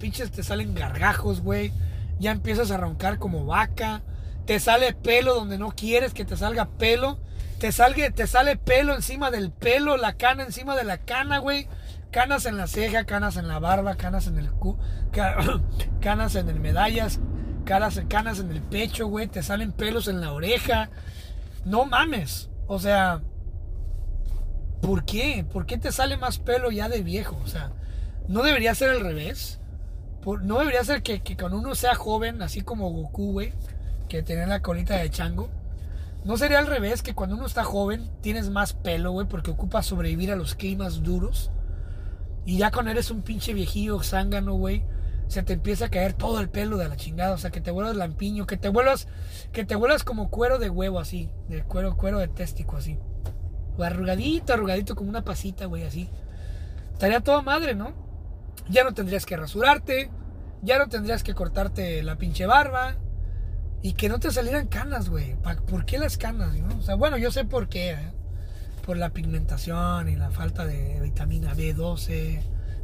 [0.00, 1.72] Pinches te salen gargajos, güey.
[2.18, 4.02] Ya empiezas a roncar como vaca.
[4.44, 7.20] Te sale pelo donde no quieres que te salga pelo.
[7.60, 11.68] Te, salga, te sale pelo encima del pelo, la cana encima de la cana, güey.
[12.10, 14.76] Canas en la ceja, canas en la barba, canas en el cu,
[16.00, 17.20] canas en el medallas,
[17.64, 19.28] canas, canas en el pecho, güey.
[19.28, 20.90] Te salen pelos en la oreja
[21.64, 22.48] no mames.
[22.66, 23.22] O sea,
[24.80, 25.44] ¿por qué?
[25.50, 27.38] ¿Por qué te sale más pelo ya de viejo?
[27.42, 27.72] O sea,
[28.28, 29.60] no debería ser al revés.
[30.42, 33.52] no debería ser que, cuando uno sea joven, así como Goku, güey,
[34.08, 35.50] que tiene la colita de chango.
[36.24, 39.86] No sería al revés que cuando uno está joven tienes más pelo, güey, porque ocupas
[39.86, 41.50] sobrevivir a los climas duros.
[42.44, 44.84] Y ya cuando eres un pinche viejillo zángano, güey,
[45.28, 47.70] se te empieza a caer todo el pelo de la chingada, o sea, que te
[47.70, 49.08] vuelvas lampiño, que te vuelvas,
[49.52, 52.98] que te vuelvas como cuero de huevo así, de cuero, cuero de téstico así.
[53.78, 56.10] O arrugadito, arrugadito como una pasita, güey, así.
[56.92, 57.94] Estaría toda madre, ¿no?
[58.68, 60.10] Ya no tendrías que rasurarte,
[60.62, 62.96] ya no tendrías que cortarte la pinche barba
[63.82, 65.36] y que no te salieran canas, güey.
[65.68, 66.54] ¿Por qué las canas?
[66.78, 68.12] O sea, bueno, yo sé por qué, ¿eh?
[68.84, 72.42] Por la pigmentación y la falta de vitamina B12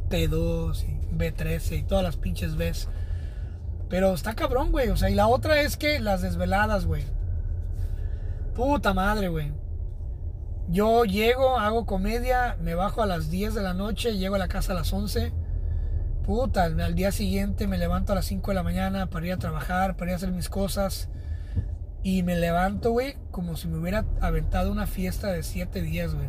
[0.09, 2.87] T2 y B13 y todas las pinches Bs.
[3.89, 4.89] Pero está cabrón, güey.
[4.89, 7.03] O sea, y la otra es que las desveladas, güey.
[8.55, 9.51] Puta madre, güey.
[10.69, 14.49] Yo llego, hago comedia, me bajo a las 10 de la noche, llego a la
[14.49, 15.31] casa a las 11.
[16.27, 19.37] Puta, al día siguiente me levanto a las 5 de la mañana para ir a
[19.37, 21.07] trabajar, para ir a hacer mis cosas.
[22.03, 26.27] Y me levanto, güey, como si me hubiera aventado una fiesta de 7 días, güey.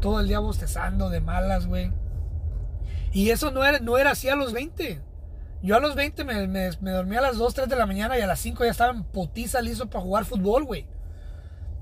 [0.00, 1.92] Todo el día bostezando de malas, güey.
[3.12, 5.02] Y eso no era, no era así a los 20.
[5.62, 8.22] Yo a los 20 me, me, dormía a las 2, 3 de la mañana y
[8.22, 10.86] a las 5 ya estaba en potiza listo para jugar fútbol, güey.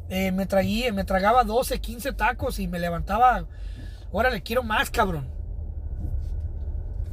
[0.08, 3.46] Eh, me, traía, me tragaba 12, 15 tacos y me levantaba.
[4.12, 5.40] Ahora le quiero más, cabrón.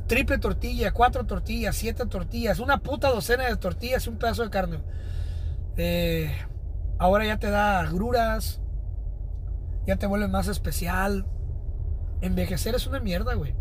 [0.09, 4.49] Triple tortilla, cuatro tortillas, siete tortillas, una puta docena de tortillas y un pedazo de
[4.49, 4.79] carne.
[5.77, 6.35] Eh,
[6.97, 8.59] ahora ya te da agruras,
[9.85, 11.27] ya te vuelve más especial.
[12.21, 13.53] Envejecer es una mierda, güey.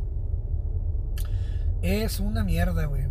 [1.82, 3.08] Es una mierda, güey.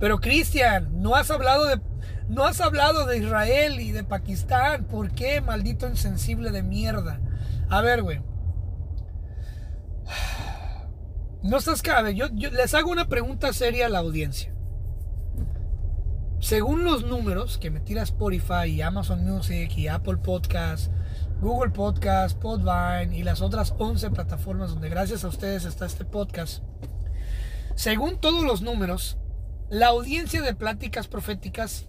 [0.00, 1.80] Pero Cristian, no has hablado de
[2.28, 4.82] no has hablado de Israel y de Pakistán.
[4.86, 7.20] ¿Por qué, maldito insensible de mierda?
[7.68, 8.20] A ver, güey.
[11.42, 12.14] No estás cabe.
[12.14, 14.52] Yo, yo les hago una pregunta seria a la audiencia.
[16.38, 20.90] Según los números que me tira Spotify y Amazon Music y Apple Podcast,
[21.40, 26.62] Google Podcast, Podvine y las otras 11 plataformas donde gracias a ustedes está este podcast.
[27.74, 29.16] Según todos los números,
[29.70, 31.86] la audiencia de pláticas proféticas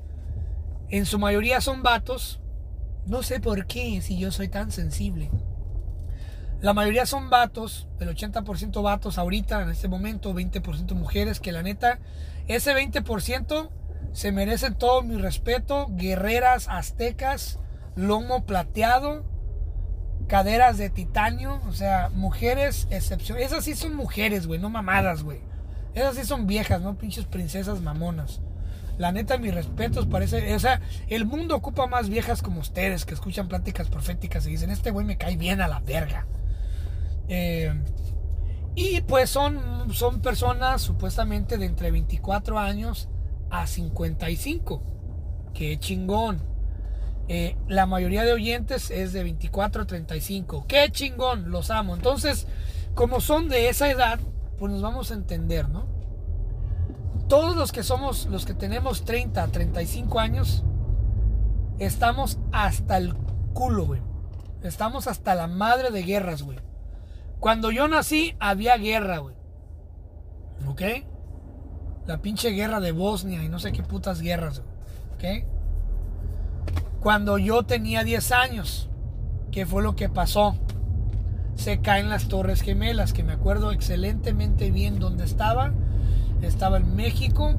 [0.90, 2.40] en su mayoría son vatos.
[3.06, 5.30] No sé por qué, si yo soy tan sensible.
[6.62, 11.64] La mayoría son vatos, el 80% vatos ahorita, en este momento, 20% mujeres, que la
[11.64, 11.98] neta,
[12.48, 13.70] ese 20%
[14.14, 15.88] se merecen todo mi respeto.
[15.90, 17.60] Guerreras aztecas,
[17.96, 19.26] lomo plateado,
[20.28, 23.40] caderas de titanio, o sea, mujeres excepción.
[23.40, 25.40] Esas sí son mujeres, güey, no mamadas, güey.
[25.96, 26.96] Esas sí son viejas, ¿no?
[26.96, 28.40] Pinches princesas mamonas.
[29.00, 30.54] La neta, mis respetos, parece.
[30.54, 34.70] O sea, el mundo ocupa más viejas como ustedes que escuchan pláticas proféticas y dicen:
[34.70, 36.28] Este güey me cae bien a la verga.
[37.34, 37.74] Eh,
[38.76, 43.08] y pues son, son personas supuestamente de entre 24 años
[43.50, 44.84] a 55.
[45.54, 46.42] Qué chingón.
[47.30, 50.66] Eh, la mayoría de oyentes es de 24 a 35.
[50.68, 51.96] Qué chingón, los amo.
[51.96, 52.48] Entonces,
[52.96, 54.20] como son de esa edad,
[54.60, 55.86] pues nos vamos a entender, ¿no?
[57.30, 60.66] Todos los que somos, los que tenemos 30, 35 años,
[61.80, 63.14] estamos hasta el
[63.54, 64.02] culo, güey.
[64.64, 66.60] Estamos hasta la madre de guerras, güey.
[67.42, 69.36] Cuando yo nací, había guerra, güey.
[70.68, 70.82] ¿Ok?
[72.08, 75.44] La pinche guerra de Bosnia y no sé qué putas guerras, güey.
[75.44, 75.48] ¿Ok?
[77.02, 78.90] Cuando yo tenía 10 años,
[79.52, 80.56] ¿qué fue lo que pasó?
[81.56, 85.74] se caen las Torres Gemelas, que me acuerdo excelentemente bien dónde estaba.
[86.42, 87.54] Estaba en México,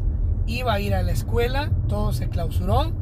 [0.46, 2.92] iba a ir a la escuela, todo se clausuró,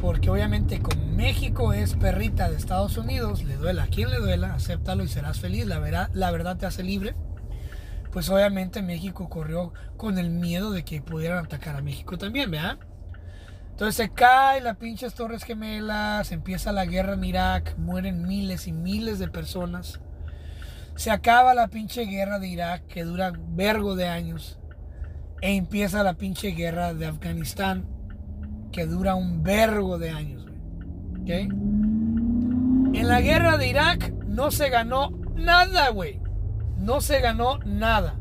[0.00, 4.54] porque obviamente como México es perrita de Estados Unidos, le duela a quien le duela,
[4.54, 7.14] acéptalo y serás feliz, la verdad, la verdad te hace libre.
[8.10, 12.78] Pues obviamente México corrió con el miedo de que pudieran atacar a México también, ¿verdad?
[13.70, 18.72] Entonces se cae las pinches Torres Gemelas, empieza la guerra en Irak, mueren miles y
[18.72, 20.00] miles de personas.
[20.96, 24.58] Se acaba la pinche guerra de Irak que dura vergo de años.
[25.40, 27.99] E empieza la pinche guerra de Afganistán
[28.72, 30.46] que dura un vergo de años.
[31.26, 36.20] En la guerra de Irak no se ganó nada, güey.
[36.78, 38.16] No se ganó nada.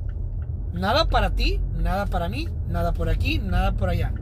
[0.73, 4.13] Nada para ti, nada para mí, nada por aquí, nada por allá.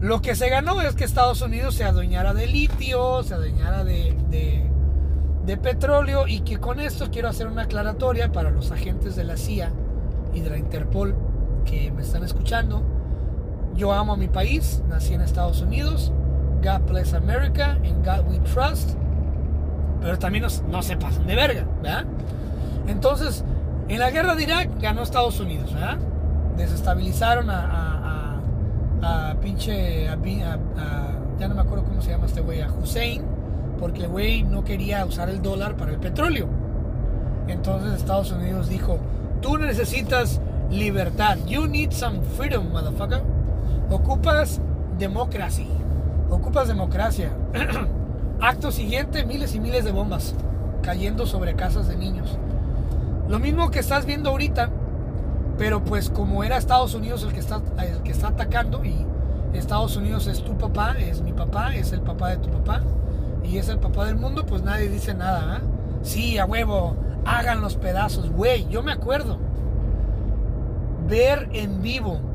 [0.00, 4.16] Lo que se ganó es que Estados Unidos se adueñara de litio, se adueñara de,
[4.30, 9.36] de, petróleo y que con esto quiero hacer una aclaratoria para los agentes de la
[9.36, 9.72] CIA
[10.32, 11.16] y de la Interpol
[11.64, 12.99] que me están escuchando.
[13.74, 16.12] Yo amo a mi país, nací en Estados Unidos,
[16.62, 18.96] God bless America, in God we trust,
[20.00, 22.04] pero también no se pasan de verga, ¿verdad?
[22.86, 23.44] Entonces,
[23.88, 25.98] en la guerra de Irak ganó Estados Unidos, ¿verdad?
[26.56, 28.00] Desestabilizaron a
[29.02, 30.16] a pinche, a,
[31.38, 33.22] ya no me acuerdo cómo se llama este güey, a Hussein,
[33.78, 36.48] porque el güey no quería usar el dólar para el petróleo.
[37.48, 38.98] Entonces Estados Unidos dijo,
[39.40, 41.38] tú necesitas libertad.
[41.46, 43.22] You need some freedom, motherfucker.
[43.90, 44.60] Ocupas
[45.00, 45.66] democracy.
[46.30, 47.30] Ocupas democracia.
[48.40, 50.36] Acto siguiente, miles y miles de bombas
[50.80, 52.38] cayendo sobre casas de niños.
[53.28, 54.70] Lo mismo que estás viendo ahorita,
[55.58, 59.04] pero pues como era Estados Unidos el que está, el que está atacando y
[59.54, 62.82] Estados Unidos es tu papá, es mi papá, es el papá de tu papá
[63.42, 65.56] y es el papá del mundo, pues nadie dice nada.
[65.56, 65.60] ¿ah?
[66.02, 68.68] Sí, a huevo, hagan los pedazos, güey.
[68.68, 69.38] Yo me acuerdo
[71.08, 72.29] ver en vivo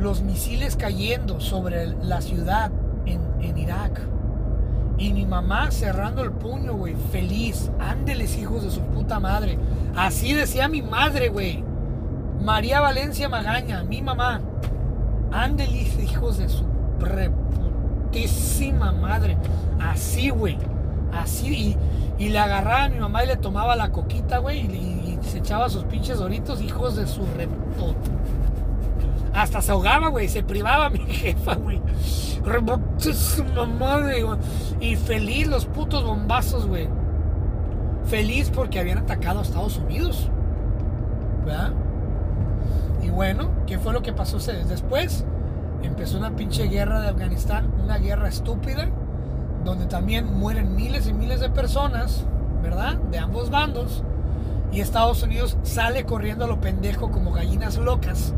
[0.00, 2.70] los misiles cayendo sobre la ciudad
[3.06, 4.00] en, en Irak.
[4.98, 7.70] Y mi mamá cerrando el puño, güey, feliz.
[7.78, 9.58] Ándeles, hijos de su puta madre.
[9.96, 11.62] Así decía mi madre, güey.
[12.40, 14.40] María Valencia Magaña, mi mamá.
[15.30, 16.64] Ándeles, hijos de su
[16.98, 19.36] reputísima madre.
[19.80, 20.58] Así, güey.
[21.12, 21.76] Así.
[22.18, 24.62] Y, y, le agarraba a mi mamá y le tomaba la coquita, güey.
[24.62, 28.37] Y, se echaba sus pinches doritos, hijos de su reputísima
[29.34, 30.28] hasta se ahogaba, güey.
[30.28, 31.80] Se privaba mi jefa, güey.
[33.78, 34.38] madre, güey.
[34.80, 36.88] Y feliz los putos bombazos, güey.
[38.04, 40.30] Feliz porque habían atacado a Estados Unidos.
[41.44, 41.72] ¿Verdad?
[43.02, 45.24] Y bueno, ¿qué fue lo que pasó después?
[45.82, 48.88] Empezó una pinche guerra de Afganistán, una guerra estúpida,
[49.64, 52.26] donde también mueren miles y miles de personas,
[52.62, 52.96] ¿verdad?
[52.96, 54.02] De ambos bandos.
[54.72, 58.34] Y Estados Unidos sale corriendo a lo pendejo como gallinas locas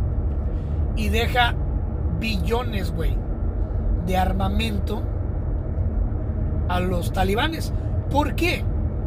[0.96, 1.54] y deja
[2.18, 3.16] billones, güey,
[4.06, 5.02] de armamento
[6.68, 7.72] a los talibanes.
[8.10, 8.64] ¿Por qué?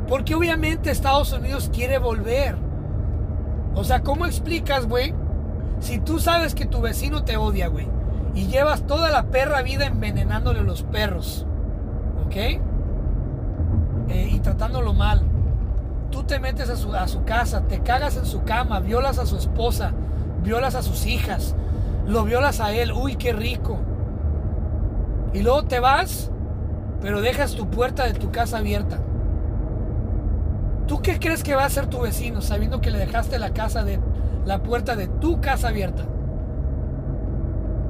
[0.08, 2.56] Porque obviamente Estados Unidos quiere volver.
[3.76, 5.14] O sea, ¿cómo explicas, güey?
[5.80, 7.88] Si tú sabes que tu vecino te odia, güey,
[8.36, 11.46] y llevas toda la perra vida envenenándole los perros,
[12.26, 12.36] ¿ok?
[12.36, 15.24] Eh, y tratándolo mal.
[16.12, 19.26] Tú te metes a su, a su casa, te cagas en su cama, violas a
[19.26, 19.94] su esposa,
[20.44, 21.56] violas a sus hijas,
[22.06, 23.78] lo violas a él, uy, qué rico.
[25.34, 26.32] Y luego te vas,
[27.02, 29.00] pero dejas tu puerta de tu casa abierta.
[30.88, 33.84] ¿Tú qué crees que va a hacer tu vecino sabiendo que le dejaste la casa
[33.84, 34.00] de
[34.46, 36.04] la puerta de tu casa abierta?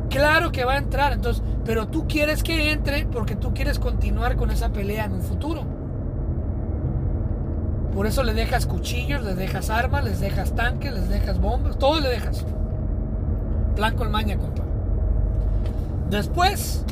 [0.10, 4.36] Claro que va a entrar, entonces, pero tú quieres que entre porque tú quieres continuar
[4.36, 5.64] con esa pelea en un futuro.
[7.94, 12.00] Por eso le dejas cuchillos, les dejas armas, les dejas tanques, les dejas bombas, todo
[12.00, 12.46] le dejas.
[13.76, 14.64] Plan con maña, compa.
[16.10, 16.86] Después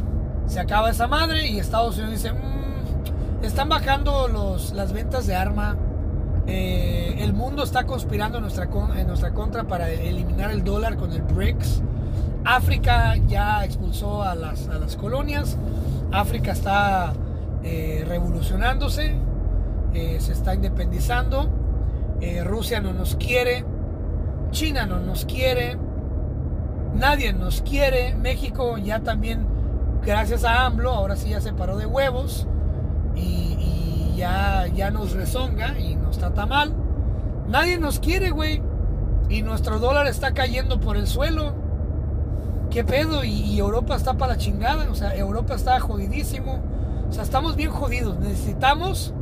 [0.47, 5.35] se acaba esa madre y Estados Unidos dice, mmm, están bajando los, las ventas de
[5.35, 5.77] arma.
[6.47, 8.67] Eh, el mundo está conspirando en nuestra,
[8.97, 11.83] en nuestra contra para eliminar el dólar con el BRICS.
[12.43, 15.57] África ya expulsó a las, a las colonias.
[16.11, 17.13] África está
[17.63, 19.15] eh, revolucionándose.
[19.93, 21.47] Eh, se está independizando.
[22.43, 23.65] Rusia no nos quiere.
[24.51, 25.77] China no nos quiere.
[26.95, 28.15] Nadie nos quiere.
[28.15, 29.45] México ya también,
[30.05, 32.47] gracias a AMLO, ahora sí ya se paró de huevos
[33.15, 36.73] y, ya, ya nos rezonga y nos trata mal.
[37.47, 38.61] Nadie nos quiere, güey.
[39.29, 41.53] Y nuestro dólar está cayendo por el suelo.
[42.69, 43.23] ¿Qué pedo?
[43.23, 44.89] Y, Europa está para la chingada.
[44.91, 46.59] O sea, Europa está jodidísimo.
[47.09, 48.19] O sea, estamos bien jodidos.
[48.19, 49.13] Necesitamos.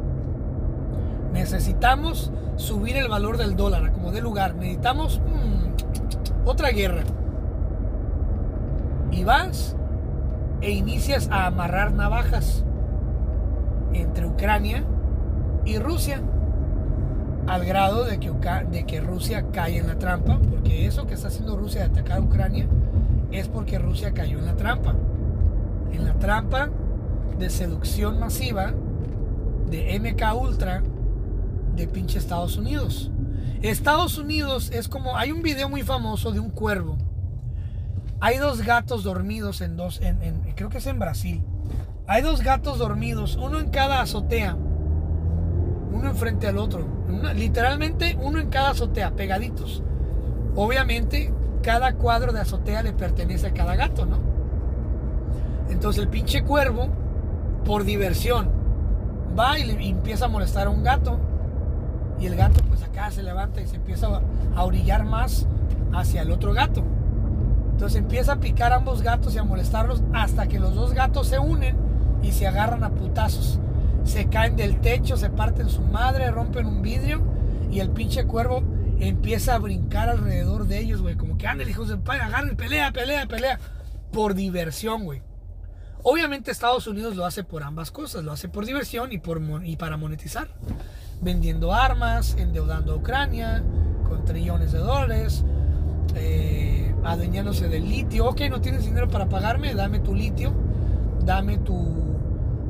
[1.32, 4.56] Necesitamos subir el valor del dólar como de lugar.
[4.56, 7.04] Necesitamos mmm, otra guerra
[9.12, 9.76] y vas
[10.62, 12.64] e inicias a amarrar navajas
[13.94, 14.84] entre Ucrania
[15.66, 16.22] y Rusia
[17.48, 18.32] al grado de que,
[18.72, 22.18] de que Rusia cae en la trampa, porque eso que está haciendo Rusia de atacar
[22.18, 22.68] a Ucrania
[23.32, 24.96] es porque Rusia cayó en la trampa,
[25.92, 26.70] en la trampa
[27.38, 28.74] de seducción masiva
[29.70, 30.84] de MK Ultra
[31.76, 33.12] de pinche Estados Unidos.
[33.62, 36.98] Estados Unidos es como, hay un video muy famoso de un cuervo
[38.22, 41.44] hay dos gatos dormidos en dos, en, creo que es en Brasil.
[42.08, 44.56] Hay dos gatos dormidos, uno en cada azotea,
[45.94, 46.86] uno enfrente al otro.
[47.36, 49.84] literalmente uno en cada azotea, pegaditos.
[50.56, 54.18] Obviamente, cada cuadro de azotea le pertenece a cada gato, ¿no?
[55.70, 56.90] Entonces el pinche cuervo,
[57.64, 58.50] por diversión,
[59.38, 61.20] va y le empieza a molestar a un gato.
[62.20, 64.22] Y el gato pues acá se levanta y se empieza
[64.56, 65.48] a orillar más
[65.94, 66.84] hacia el otro gato.
[67.80, 71.30] Entonces empieza a picar a ambos gatos y a molestarlos hasta que los dos gatos
[71.30, 71.78] se unen
[72.22, 73.58] y se agarran a putazos.
[74.04, 77.22] Se caen del techo, se parten su madre, rompen un vidrio
[77.72, 78.64] y el pinche cuervo
[79.00, 81.16] empieza a brincar alrededor de ellos, güey.
[81.16, 83.58] Como que ande, hijos de padre, agarren, pelea, pelea, pelea.
[84.12, 85.22] Por diversión, güey.
[86.04, 88.26] Obviamente Estados Unidos lo hace por ambas cosas.
[88.26, 90.50] Lo hace por diversión y, por, y para monetizar.
[91.22, 93.64] Vendiendo armas, endeudando a Ucrania,
[94.06, 95.46] con trillones de dólares,
[96.16, 96.69] eh,
[97.04, 98.28] adueñándose del litio.
[98.28, 100.54] Ok, no tienes dinero para pagarme, dame tu litio,
[101.24, 102.10] dame tu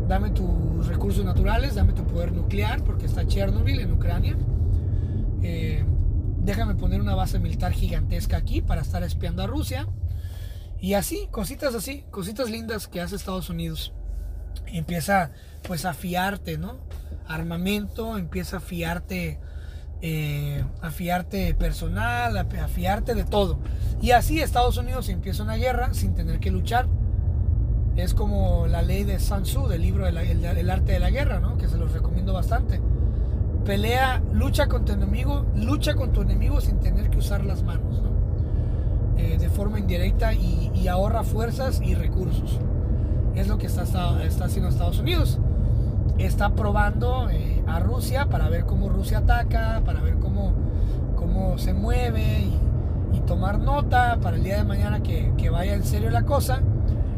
[0.08, 4.36] dame tus recursos naturales, dame tu poder nuclear, porque está Chernobyl en Ucrania.
[5.44, 5.86] Eh,
[6.40, 9.88] déjame poner una base militar gigantesca aquí para estar espiando a Rusia.
[10.82, 13.94] Y así, cositas así, cositas lindas que hace Estados Unidos.
[14.66, 15.32] empieza
[15.68, 16.78] pues a fiarte, ¿no?
[17.28, 19.40] Armamento, empieza a fiarte,
[20.02, 23.58] eh, a fiarte personal, a, fiarte de todo.
[24.02, 26.88] Y así Estados Unidos empieza una guerra sin tener que luchar.
[27.96, 31.58] Es como la ley de Sun Tzu, del libro El arte de la guerra, ¿no?
[31.58, 32.80] Que se los recomiendo bastante.
[33.66, 38.02] Pelea, lucha con tu enemigo, lucha con tu enemigo sin tener que usar las manos,
[38.02, 38.10] ¿no?
[39.18, 42.58] Eh, de forma indirecta y, ahorra fuerzas y recursos.
[43.36, 45.40] Es lo que está, está, haciendo Estados Unidos.
[46.18, 50.54] Está probando eh, a Rusia para ver cómo Rusia ataca, para ver cómo,
[51.16, 52.60] cómo se mueve y,
[53.28, 56.62] tomar nota para el día de mañana que, que, vaya en serio la cosa,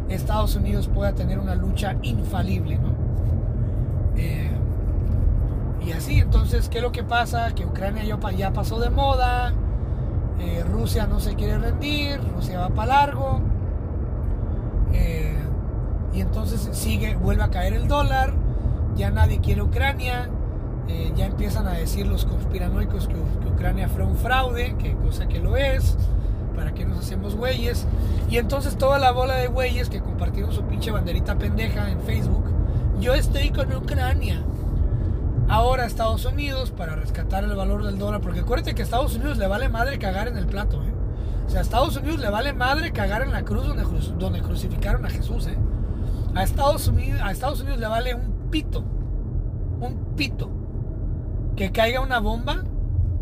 [0.10, 2.78] Estados Unidos pueda tener una lucha infalible.
[2.78, 2.90] ¿no?
[4.18, 4.52] Eh,
[5.86, 7.54] y así, entonces, ¿qué es lo que pasa?
[7.56, 9.54] Que Ucrania ya, pasó de moda,
[10.40, 13.42] eh, Rusia no se quiere rendir, Rusia va para largo.
[14.94, 15.38] Eh,
[16.14, 18.34] y entonces sigue, vuelve a caer el dólar,
[18.96, 20.30] ya nadie quiere Ucrania,
[20.88, 23.16] eh, ya empiezan a decir los conspiranoicos que,
[23.50, 25.98] Ucrania fue un fraude, que cosa que lo es,
[26.56, 27.86] para que nos hacemos güeyes.
[28.30, 32.46] Y entonces toda la bola de güeyes que compartieron su pinche banderita pendeja en Facebook,
[33.00, 34.44] yo estoy con Ucrania
[35.52, 39.38] ahora Estados Unidos para rescatar el valor del dólar, porque acuérdate que a Estados Unidos
[39.38, 40.94] le vale madre cagar en el plato, ¿eh?
[41.46, 43.84] O sea, a Estados Unidos le vale madre cagar en la cruz donde,
[44.18, 45.58] donde crucificaron a Jesús, ¿eh?
[46.36, 48.84] A Estados, Unidos, a Estados Unidos le vale un pito,
[49.82, 50.50] un pito,
[51.62, 52.64] que caiga una bomba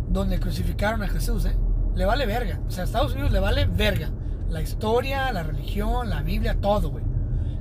[0.08, 1.58] donde crucificaron a Jesús, ¿eh?
[1.94, 2.62] Le vale verga.
[2.66, 4.12] O sea, a Estados Unidos le vale verga.
[4.48, 7.04] La historia, la religión, la Biblia, todo, güey.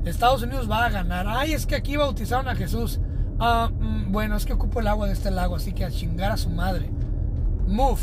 [0.04, 1.26] Estados Unidos va a ganar.
[1.26, 3.00] Ay, es que aquí bautizaron a Jesús.
[3.40, 6.30] Ah, mm, bueno, es que ocupo el agua de este lago, así que a chingar
[6.30, 6.88] a su madre.
[7.66, 8.00] Move.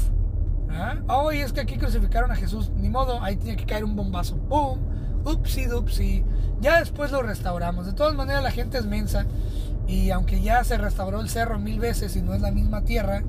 [0.69, 0.97] ¿Ah?
[1.07, 2.71] Oh, es que aquí crucificaron a Jesús.
[2.75, 4.35] Ni modo, ahí tiene que caer un bombazo.
[4.49, 4.79] ¡Pum!
[5.23, 6.25] Upsi, dupsi.
[6.59, 7.85] Ya después lo restauramos.
[7.85, 9.25] De todas maneras, la gente es mensa.
[9.87, 13.23] Y aunque ya se restauró el cerro mil veces y no es la misma tierra,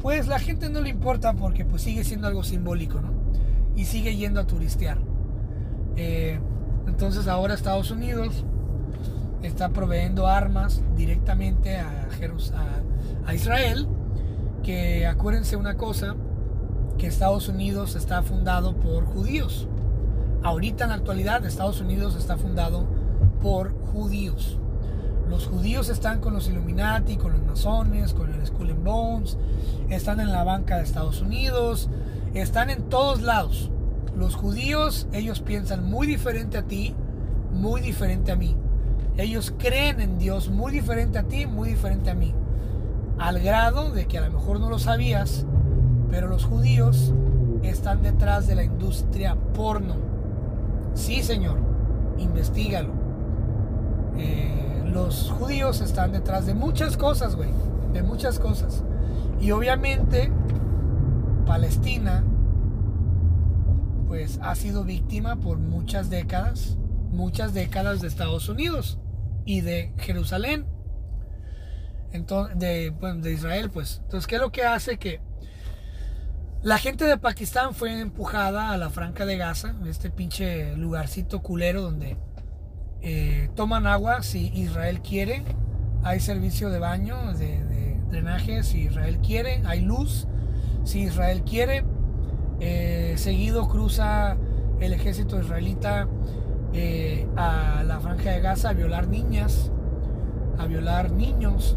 [0.00, 3.12] pues la gente no le importa porque pues sigue siendo algo simbólico, ¿no?
[3.76, 4.98] Y sigue yendo a turistear.
[5.96, 6.38] Eh,
[6.86, 8.44] entonces ahora Estados Unidos
[9.42, 12.08] está proveyendo armas directamente a,
[13.26, 13.86] a, Israel,
[14.62, 16.16] que acuérdense una cosa,
[16.96, 19.68] que Estados Unidos está fundado por judíos.
[20.42, 22.86] Ahorita en la actualidad Estados Unidos está fundado
[23.42, 24.58] por judíos.
[25.28, 29.36] Los judíos están con los Illuminati, con los masones, con el Skull and Bones,
[29.90, 31.90] están en la banca de Estados Unidos,
[32.32, 33.70] están en todos lados.
[34.16, 36.94] Los judíos, ellos piensan muy diferente a ti,
[37.52, 38.56] muy diferente a mí.
[39.18, 42.34] Ellos creen en Dios muy diferente a ti, muy diferente a mí.
[43.18, 45.44] Al grado de que a lo mejor no lo sabías,
[46.10, 47.12] pero los judíos
[47.62, 49.96] están detrás de la industria porno.
[50.94, 51.58] Sí, señor,
[52.18, 52.92] investigalo.
[54.16, 57.50] Eh, los judíos están detrás de muchas cosas, güey.
[57.92, 58.82] De muchas cosas.
[59.40, 60.30] Y obviamente,
[61.46, 62.24] Palestina,
[64.06, 66.76] pues ha sido víctima por muchas décadas,
[67.10, 68.98] muchas décadas de Estados Unidos
[69.44, 70.66] y de Jerusalén,
[72.12, 74.00] entonces, de, de Israel, pues.
[74.04, 75.20] Entonces, ¿qué es lo que hace que
[76.62, 81.82] la gente de Pakistán fue empujada a la Franca de Gaza, este pinche lugarcito culero
[81.82, 82.16] donde
[83.02, 85.44] eh, toman agua si Israel quiere,
[86.02, 87.68] hay servicio de baño, de,
[88.10, 90.26] drenaje si Israel quiere, hay luz
[90.84, 91.84] si Israel quiere,
[92.60, 94.36] eh, seguido cruza
[94.80, 96.08] el ejército israelita
[96.72, 99.70] eh, a la franja de Gaza a violar niñas,
[100.58, 101.76] a violar niños.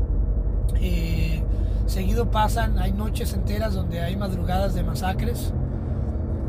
[0.79, 1.43] Eh,
[1.85, 5.53] seguido pasan, hay noches enteras donde hay madrugadas de masacres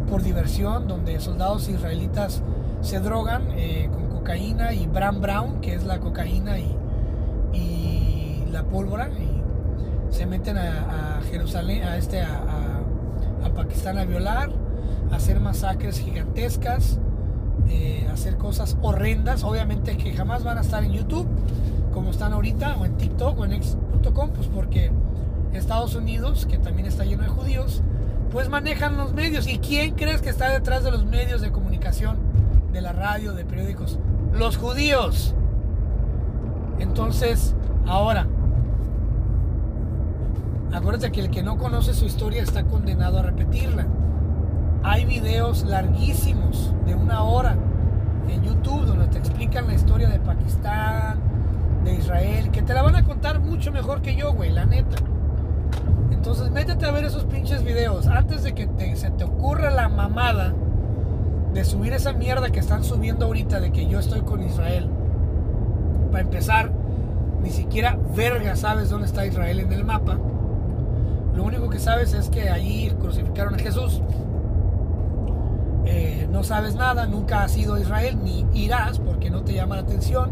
[0.08, 2.42] por diversión, donde soldados israelitas
[2.80, 3.46] se drogan
[3.92, 6.78] con cocaína y Bran Brown, que es la cocaína y,
[8.52, 12.82] la pólvora, y se meten a, Jerusalén, a este, a
[13.54, 14.50] Pakistán a violar,
[15.10, 16.98] a hacer masacres gigantescas.
[17.68, 21.26] Eh, hacer cosas horrendas, obviamente que jamás van a estar en YouTube,
[21.92, 24.90] como están ahorita, o en TikTok o en X.com, pues porque
[25.52, 27.82] Estados Unidos, que también está lleno de judíos,
[28.30, 29.46] pues manejan los medios.
[29.46, 32.18] ¿Y quién crees que está detrás de los medios de comunicación,
[32.72, 33.98] de la radio, de periódicos?
[34.32, 35.34] Los judíos.
[36.78, 37.54] Entonces,
[37.86, 38.26] ahora,
[40.72, 43.86] Acuérdate que el que no conoce su historia está condenado a repetirla.
[44.82, 47.56] Hay videos larguísimos de una hora
[48.28, 51.20] en YouTube donde te explican la historia de Pakistán,
[51.84, 54.96] de Israel, que te la van a contar mucho mejor que yo, güey, la neta.
[56.10, 60.54] Entonces métete a ver esos pinches videos antes de que se te ocurra la mamada
[61.52, 64.88] de subir esa mierda que están subiendo ahorita de que yo estoy con Israel.
[66.10, 66.72] Para empezar,
[67.42, 70.18] ni siquiera verga sabes dónde está Israel en el mapa.
[71.34, 74.02] Lo único que sabes es que allí crucificaron a Jesús.
[75.84, 79.76] Eh, no sabes nada, nunca has ido a Israel, ni irás porque no te llama
[79.76, 80.30] la atención.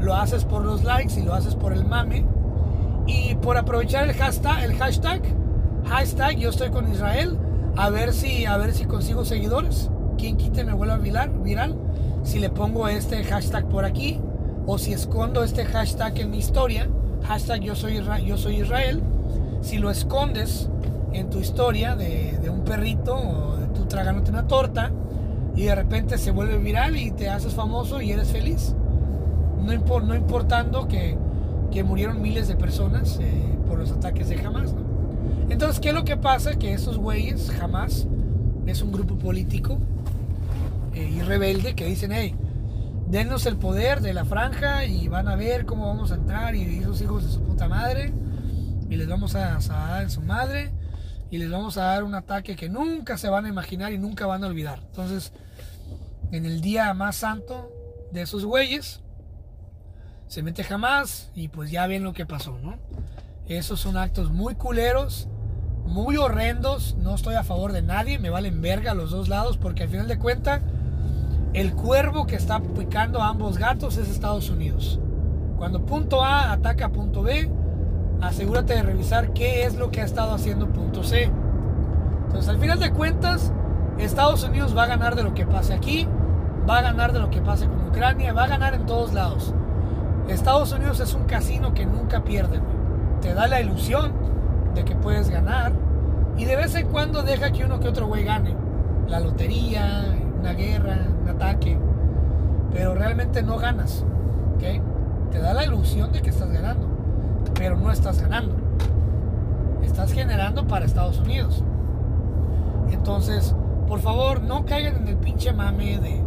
[0.00, 2.24] Lo haces por los likes y lo haces por el mame.
[3.06, 7.38] Y por aprovechar el hashtag, el hashtag, yo estoy con Israel,
[7.76, 9.90] a ver si, a ver si consigo seguidores.
[10.18, 11.76] Quien quite me vuelva viral, viral.
[12.24, 14.20] Si le pongo este hashtag por aquí,
[14.66, 16.88] o si escondo este hashtag en mi historia,
[17.22, 19.02] hashtag yo soy, yo soy Israel
[19.60, 20.68] si lo escondes
[21.12, 24.90] en tu historia de, un perrito o de tú tragándote una torta
[25.56, 28.74] y de repente se vuelve viral y te haces famoso y eres feliz.
[29.60, 31.16] No, no importando que,
[31.84, 34.74] murieron miles de personas eh, por los ataques de Hamas.
[35.48, 36.58] Entonces, ¿qué es lo que pasa?
[36.58, 38.08] Que esos güeyes, Hamas,
[38.66, 39.78] es un grupo político
[40.94, 42.34] eh, y rebelde que dicen, hey,
[43.08, 46.78] denos el poder de la franja y van a ver cómo vamos a entrar y
[46.78, 48.12] esos hijos de su puta madre
[48.90, 50.72] y les vamos a, dar en su madre
[51.30, 54.26] y les vamos a dar un ataque que nunca se van a imaginar y nunca
[54.26, 54.80] van a olvidar.
[54.86, 55.32] Entonces,
[56.32, 57.70] en el día más santo
[58.12, 59.00] de esos güeyes,
[60.26, 62.76] se mete jamás y pues ya ven lo que pasó, ¿no?
[63.46, 65.28] Esos son actos muy culeros,
[65.86, 69.84] muy horrendos, no estoy a favor de nadie, me valen verga los dos lados porque
[69.84, 70.62] al final de cuentas
[71.54, 75.00] el cuervo que está picando a ambos gatos es Estados Unidos.
[75.56, 77.50] Cuando punto A ataca a punto B,
[78.20, 81.30] asegúrate de revisar qué es lo que ha estado haciendo punto C.
[82.26, 83.52] Entonces, al final de cuentas,
[83.98, 86.06] Estados Unidos va a ganar de lo que pase aquí,
[86.68, 89.54] va a ganar de lo que pase con Ucrania, va a ganar en todos lados.
[90.28, 92.60] Estados Unidos es un casino que nunca pierde,
[93.22, 94.12] Te da la ilusión
[94.74, 95.72] de que puedes ganar
[96.36, 98.54] y de vez en cuando deja que uno que otro güey gane.
[99.08, 101.78] La lotería, una guerra, un ataque.
[102.72, 104.04] Pero realmente no ganas,
[104.56, 105.30] ¿ok?
[105.32, 106.98] Te da la ilusión de que estás ganando
[107.58, 108.54] pero no estás ganando.
[109.82, 111.62] Estás generando para Estados Unidos.
[112.90, 113.54] Entonces,
[113.88, 116.22] por favor, no caigan en el pinche mame de,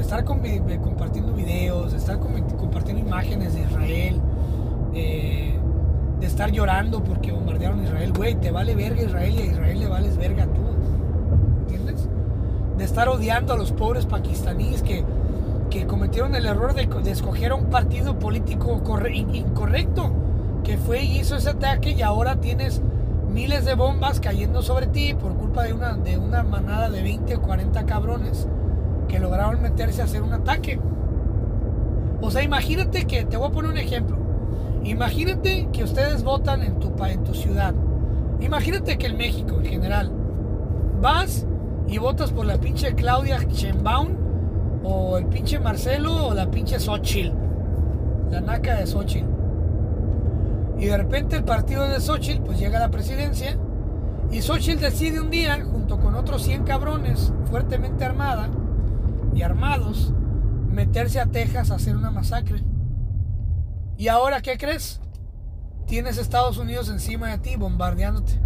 [0.00, 4.20] estar compartiendo videos, de estar compartiendo imágenes de Israel,
[4.92, 8.12] de estar llorando porque bombardearon Israel.
[8.12, 10.71] Güey, te vale verga Israel y a Israel le vales verga tú.
[12.82, 15.04] Estar odiando a los pobres pakistaníes que,
[15.86, 18.80] cometieron el error de, escoger un partido político
[19.12, 20.12] incorrecto
[20.64, 22.82] que fue y hizo ese ataque y ahora tienes
[23.32, 27.36] miles de bombas cayendo sobre ti por culpa de una, de una manada de 20
[27.36, 28.48] o 40 cabrones
[29.08, 30.78] que lograron meterse a hacer un ataque.
[32.20, 34.16] O sea, imagínate que, te voy a poner un ejemplo.
[34.84, 37.74] Imagínate que ustedes votan en tu, en tu ciudad.
[38.40, 40.10] Imagínate que en México en general
[41.00, 41.46] vas
[41.88, 44.08] y votas por la pinche Claudia Sheinbaum
[44.84, 47.32] o el pinche Marcelo o la pinche Xochitl.
[48.30, 49.28] La naca de Xochitl.
[50.78, 53.58] Y de repente el partido de Xochitl pues llega a la presidencia
[54.30, 58.48] y Xochitl decide un día, junto con otros 100 cabrones fuertemente armada
[59.34, 60.12] y armados,
[60.70, 62.62] meterse a Texas a hacer una masacre.
[63.98, 65.00] ¿Y ahora qué crees?
[65.86, 68.40] Tienes Estados Unidos encima de ti bombardeándote.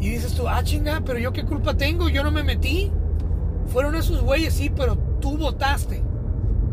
[0.00, 2.90] Y dices tú, ah chinga, pero yo qué culpa tengo, yo no me metí.
[3.66, 6.02] Fueron esos güeyes, sí, pero tú votaste.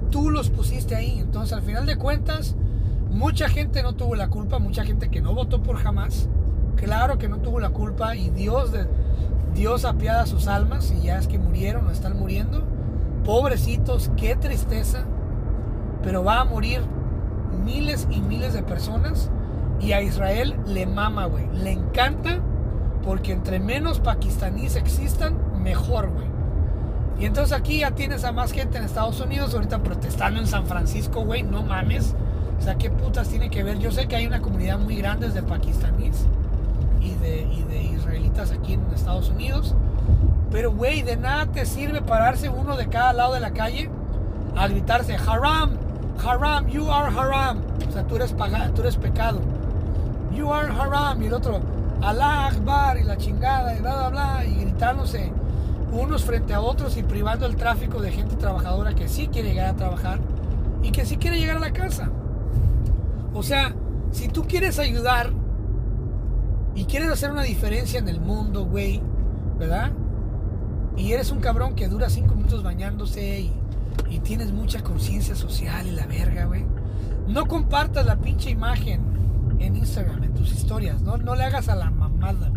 [0.09, 1.19] Tú los pusiste ahí.
[1.19, 2.55] Entonces al final de cuentas
[3.11, 6.29] Mucha gente no tuvo la culpa, mucha gente que no votó por jamás.
[6.75, 8.71] Claro que no tuvo la culpa y Dios,
[9.55, 12.63] Dios apiada sus almas y ya es que murieron o están muriendo.
[13.25, 15.05] Pobrecitos, qué tristeza.
[16.03, 16.81] Pero va a morir
[17.65, 19.31] miles y miles de personas
[19.79, 21.47] y a Israel le mama, güey.
[21.53, 22.39] Le encanta
[23.07, 26.27] porque entre menos pakistaníes existan, mejor, güey.
[27.21, 30.65] Y entonces aquí ya tienes a más gente en Estados Unidos ahorita protestando en San
[30.65, 32.15] Francisco, güey, no mames.
[32.59, 33.79] O sea, ¿qué putas tiene que ver?
[33.79, 36.25] Yo sé que hay una comunidad muy grande de pakistaníes
[36.99, 39.73] y de, de israelitas aquí en Estados Unidos.
[40.51, 43.89] Pero, güey, de nada te sirve pararse uno de cada lado de la calle
[44.57, 45.77] a gritarse, haram,
[46.21, 47.61] haram, you are haram.
[47.87, 48.35] O sea, tú eres,
[48.75, 49.39] tú eres pecado.
[50.35, 51.23] You are haram.
[51.23, 51.61] Y el otro,
[52.01, 54.45] Allah Akbar y la chingada y bla, bla, bla.
[54.45, 55.31] Y gritándose
[55.91, 59.67] unos frente a otros y privando el tráfico de gente trabajadora que sí quiere llegar
[59.67, 60.19] a trabajar
[60.83, 62.09] y que sí quiere llegar a la casa.
[63.33, 63.73] O sea,
[64.11, 65.31] si tú quieres ayudar
[66.75, 69.01] y quieres hacer una diferencia en el mundo, güey,
[69.57, 69.91] ¿verdad?
[70.95, 73.53] Y eres un cabrón que dura cinco minutos bañándose y,
[74.09, 76.65] y tienes mucha conciencia social y la verga, güey.
[77.27, 79.01] No compartas la pinche imagen
[79.59, 81.17] en Instagram, en tus historias, ¿no?
[81.17, 82.51] No le hagas a la mamada.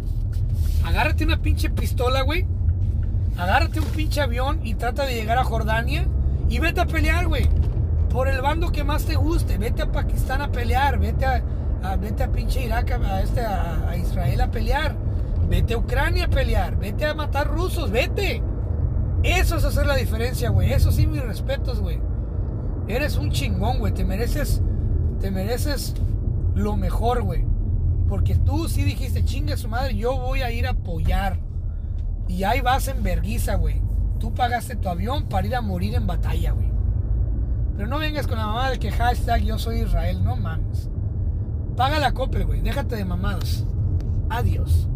[0.84, 2.46] Agárrate una pinche pistola, güey.
[3.38, 6.06] Agárrate un pinche avión y trata de llegar a Jordania
[6.48, 7.48] y vete a pelear, güey.
[8.10, 9.56] Por el bando que más te guste.
[9.56, 10.98] Vete a Pakistán a pelear.
[10.98, 14.96] Vete a, vete a pinche Irak, a, este, a, Israel a pelear.
[15.48, 16.76] Vete a Ucrania a pelear.
[16.76, 17.90] Vete a matar rusos.
[17.90, 18.42] Vete.
[19.22, 20.72] Eso es hacer la diferencia, güey.
[20.72, 22.00] Eso sí, mis respetos, güey.
[22.88, 23.94] Eres un chingón, güey.
[23.94, 24.60] Te mereces,
[25.20, 25.94] te mereces
[26.54, 27.44] lo mejor, güey.
[28.08, 31.38] Porque tú sí dijiste, chinga su madre, yo voy a ir a apoyar.
[32.28, 33.80] Y ahí vas en verguiza, güey.
[34.18, 36.70] Tú pagaste tu avión para ir a morir en batalla, güey.
[37.76, 40.90] Pero no vengas con la mamá de que hashtag yo soy Israel, no mames.
[41.76, 42.60] Paga la copia, güey.
[42.60, 43.64] Déjate de mamadas.
[44.28, 44.89] Adiós.